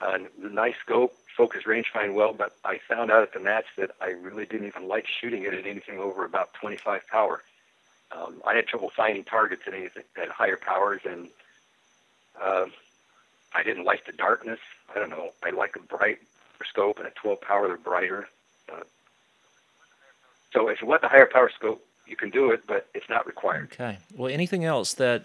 and 0.00 0.26
the 0.40 0.50
nice 0.50 0.74
scope, 0.80 1.14
focus 1.36 1.66
range 1.66 1.86
find 1.92 2.14
well. 2.14 2.32
But 2.32 2.52
I 2.64 2.78
found 2.88 3.10
out 3.10 3.22
at 3.22 3.32
the 3.32 3.40
match 3.40 3.66
that 3.76 3.92
I 4.00 4.10
really 4.10 4.46
didn't 4.46 4.66
even 4.66 4.88
like 4.88 5.06
shooting 5.06 5.44
it 5.44 5.54
at 5.54 5.66
anything 5.66 5.98
over 5.98 6.24
about 6.24 6.54
25 6.54 7.06
power. 7.08 7.42
Um, 8.12 8.42
I 8.46 8.54
had 8.54 8.66
trouble 8.66 8.90
finding 8.94 9.24
targets 9.24 9.62
at 9.66 9.74
anything 9.74 10.04
at 10.20 10.28
higher 10.28 10.56
powers, 10.56 11.00
and 11.04 11.28
uh, 12.40 12.66
I 13.54 13.62
didn't 13.62 13.84
like 13.84 14.06
the 14.06 14.12
darkness. 14.12 14.60
I 14.94 14.98
don't 14.98 15.10
know. 15.10 15.30
I 15.42 15.50
like 15.50 15.76
a 15.76 15.80
bright 15.80 16.18
scope, 16.68 16.98
and 16.98 17.06
at 17.06 17.14
12 17.16 17.40
power 17.40 17.68
they're 17.68 17.76
brighter. 17.76 18.28
Uh, 18.72 18.82
so 20.52 20.68
if 20.68 20.80
you 20.80 20.86
want 20.86 21.02
the 21.02 21.08
higher 21.08 21.26
power 21.26 21.50
scope, 21.50 21.84
you 22.06 22.16
can 22.16 22.30
do 22.30 22.50
it, 22.50 22.66
but 22.66 22.86
it's 22.94 23.08
not 23.08 23.26
required. 23.26 23.70
Okay. 23.72 23.98
Well, 24.14 24.30
anything 24.30 24.64
else 24.64 24.94
that 24.94 25.24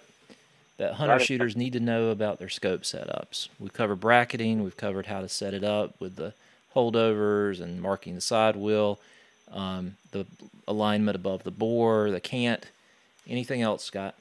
that 0.80 0.96
hunter 0.96 1.20
shooters 1.20 1.56
need 1.56 1.74
to 1.74 1.80
know 1.80 2.10
about 2.10 2.39
their 2.39 2.50
scope 2.50 2.82
setups? 2.82 3.50
We've 3.60 3.74
covered 3.74 4.00
bracketing. 4.00 4.63
We've 4.63 4.78
covered 4.78 5.06
how 5.06 5.22
to 5.22 5.30
set 5.30 5.54
it 5.54 5.63
up 5.63 6.00
with 6.00 6.15
the 6.15 6.34
holdovers 6.76 7.62
and 7.62 7.82
marking 7.82 8.15
the 8.15 8.22
side 8.22 8.56
wheel, 8.56 9.00
um, 9.52 9.98
the 10.12 10.26
alignment 10.68 11.15
above 11.15 11.44
the 11.44 11.52
bore, 11.52 12.10
the 12.10 12.20
cant. 12.20 12.68
Anything 13.28 13.62
else, 13.62 13.84
Scott? 13.84 14.15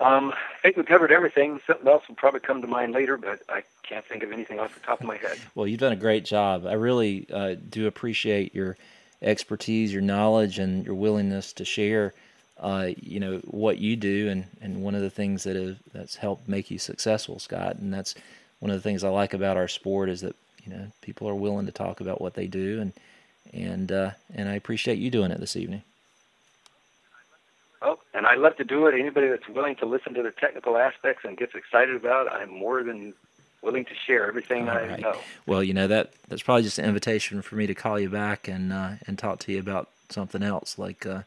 Um, 0.00 0.32
I 0.32 0.62
think 0.62 0.76
we 0.76 0.82
covered 0.84 1.12
everything. 1.12 1.60
Something 1.66 1.86
else 1.86 2.08
will 2.08 2.14
probably 2.14 2.40
come 2.40 2.60
to 2.62 2.66
mind 2.66 2.92
later, 2.92 3.16
but 3.16 3.40
I 3.48 3.62
can't 3.82 4.04
think 4.04 4.22
of 4.22 4.32
anything 4.32 4.58
off 4.58 4.74
the 4.74 4.80
top 4.80 5.00
of 5.00 5.06
my 5.06 5.16
head. 5.16 5.38
Well, 5.54 5.66
you've 5.66 5.80
done 5.80 5.92
a 5.92 5.96
great 5.96 6.24
job. 6.24 6.66
I 6.66 6.72
really 6.72 7.26
uh, 7.32 7.54
do 7.68 7.86
appreciate 7.86 8.54
your 8.54 8.76
expertise, 9.20 9.92
your 9.92 10.02
knowledge, 10.02 10.58
and 10.58 10.84
your 10.84 10.94
willingness 10.94 11.52
to 11.54 11.64
share. 11.64 12.14
Uh, 12.62 12.90
you 12.96 13.18
know 13.18 13.38
what 13.38 13.78
you 13.78 13.96
do, 13.96 14.28
and, 14.28 14.46
and 14.60 14.82
one 14.82 14.94
of 14.94 15.02
the 15.02 15.10
things 15.10 15.42
that 15.42 15.56
is, 15.56 15.76
that's 15.92 16.14
helped 16.14 16.48
make 16.48 16.70
you 16.70 16.78
successful, 16.78 17.40
Scott. 17.40 17.76
And 17.76 17.92
that's 17.92 18.14
one 18.60 18.70
of 18.70 18.76
the 18.76 18.82
things 18.82 19.02
I 19.02 19.08
like 19.08 19.34
about 19.34 19.56
our 19.56 19.66
sport 19.66 20.08
is 20.08 20.20
that 20.20 20.36
you 20.64 20.72
know 20.72 20.86
people 21.00 21.28
are 21.28 21.34
willing 21.34 21.66
to 21.66 21.72
talk 21.72 22.00
about 22.00 22.20
what 22.20 22.34
they 22.34 22.46
do, 22.46 22.80
and 22.80 22.92
and 23.52 23.90
uh, 23.90 24.10
and 24.32 24.48
I 24.48 24.54
appreciate 24.54 24.98
you 24.98 25.10
doing 25.10 25.32
it 25.32 25.40
this 25.40 25.56
evening. 25.56 25.82
Oh, 27.82 27.98
and 28.14 28.26
I 28.26 28.36
love 28.36 28.56
to 28.58 28.64
do 28.64 28.86
it. 28.86 28.94
Anybody 28.94 29.28
that's 29.28 29.48
willing 29.48 29.74
to 29.76 29.86
listen 29.86 30.14
to 30.14 30.22
the 30.22 30.30
technical 30.30 30.76
aspects 30.76 31.24
and 31.24 31.36
gets 31.36 31.56
excited 31.56 31.96
about, 31.96 32.28
it, 32.28 32.32
I'm 32.32 32.50
more 32.50 32.84
than 32.84 33.12
willing 33.60 33.84
to 33.86 33.94
share 34.06 34.26
everything 34.26 34.68
All 34.68 34.76
I 34.76 34.86
right. 34.86 35.00
know. 35.00 35.18
Well, 35.46 35.64
you 35.64 35.74
know 35.74 35.88
that 35.88 36.12
that's 36.28 36.42
probably 36.42 36.62
just 36.62 36.78
an 36.78 36.84
invitation 36.84 37.42
for 37.42 37.56
me 37.56 37.66
to 37.66 37.74
call 37.74 37.98
you 37.98 38.08
back 38.08 38.46
and 38.46 38.72
uh, 38.72 38.92
and 39.06 39.18
talk 39.18 39.40
to 39.40 39.52
you 39.52 39.58
about 39.58 39.88
something 40.10 40.44
else. 40.44 40.78
Like, 40.78 41.04
uh, 41.04 41.22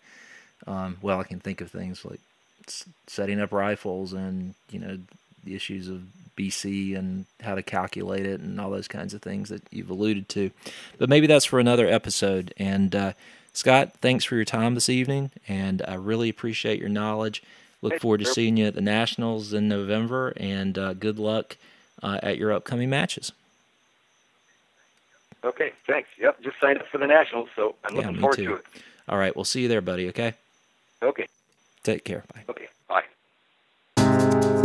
um, 0.67 0.97
well, 1.01 1.19
I 1.19 1.23
can 1.23 1.39
think 1.39 1.61
of 1.61 1.71
things 1.71 2.03
like 2.05 2.19
setting 3.07 3.39
up 3.39 3.51
rifles 3.51 4.13
and 4.13 4.55
you 4.71 4.79
know 4.79 4.97
the 5.43 5.55
issues 5.55 5.87
of 5.87 6.01
BC 6.37 6.97
and 6.97 7.25
how 7.41 7.55
to 7.55 7.61
calculate 7.63 8.25
it 8.25 8.39
and 8.41 8.59
all 8.59 8.69
those 8.71 8.87
kinds 8.87 9.13
of 9.13 9.21
things 9.21 9.49
that 9.49 9.61
you've 9.71 9.89
alluded 9.89 10.27
to. 10.29 10.51
But 10.97 11.07
maybe 11.09 11.27
that's 11.27 11.45
for 11.45 11.59
another 11.59 11.87
episode. 11.87 12.53
And 12.57 12.95
uh, 12.95 13.13
Scott, 13.53 13.93
thanks 14.01 14.25
for 14.25 14.35
your 14.35 14.43
time 14.45 14.73
this 14.75 14.89
evening, 14.89 15.31
and 15.47 15.81
I 15.87 15.93
really 15.95 16.29
appreciate 16.29 16.79
your 16.79 16.89
knowledge. 16.89 17.41
Look 17.81 17.99
forward 18.01 18.19
to 18.21 18.25
seeing 18.25 18.57
you 18.57 18.65
at 18.65 18.73
the 18.73 18.82
Nationals 18.82 19.53
in 19.53 19.67
November, 19.67 20.34
and 20.38 20.77
uh, 20.77 20.93
good 20.95 21.19
luck 21.19 21.55
uh, 22.01 22.19
at 22.23 22.38
your 22.38 22.51
upcoming 22.51 22.89
matches. 22.89 23.32
Okay, 25.43 25.73
thanks. 25.86 26.09
Yep, 26.19 26.41
just 26.41 26.59
signed 26.59 26.80
up 26.80 26.88
for 26.88 26.97
the 26.97 27.05
Nationals, 27.05 27.49
so 27.55 27.75
I'm 27.84 27.95
Yeah, 27.95 28.07
looking 28.07 28.19
forward 28.19 28.36
too. 28.38 28.45
to 28.47 28.55
it. 28.55 28.65
All 29.07 29.17
right, 29.19 29.36
we'll 29.36 29.45
see 29.45 29.61
you 29.61 29.67
there, 29.67 29.82
buddy. 29.82 30.09
Okay. 30.09 30.34
Okay, 31.01 31.27
Take 31.83 32.03
care. 32.03 32.23
Bye. 32.33 32.43
okay, 32.49 32.67
bye. 33.97 34.61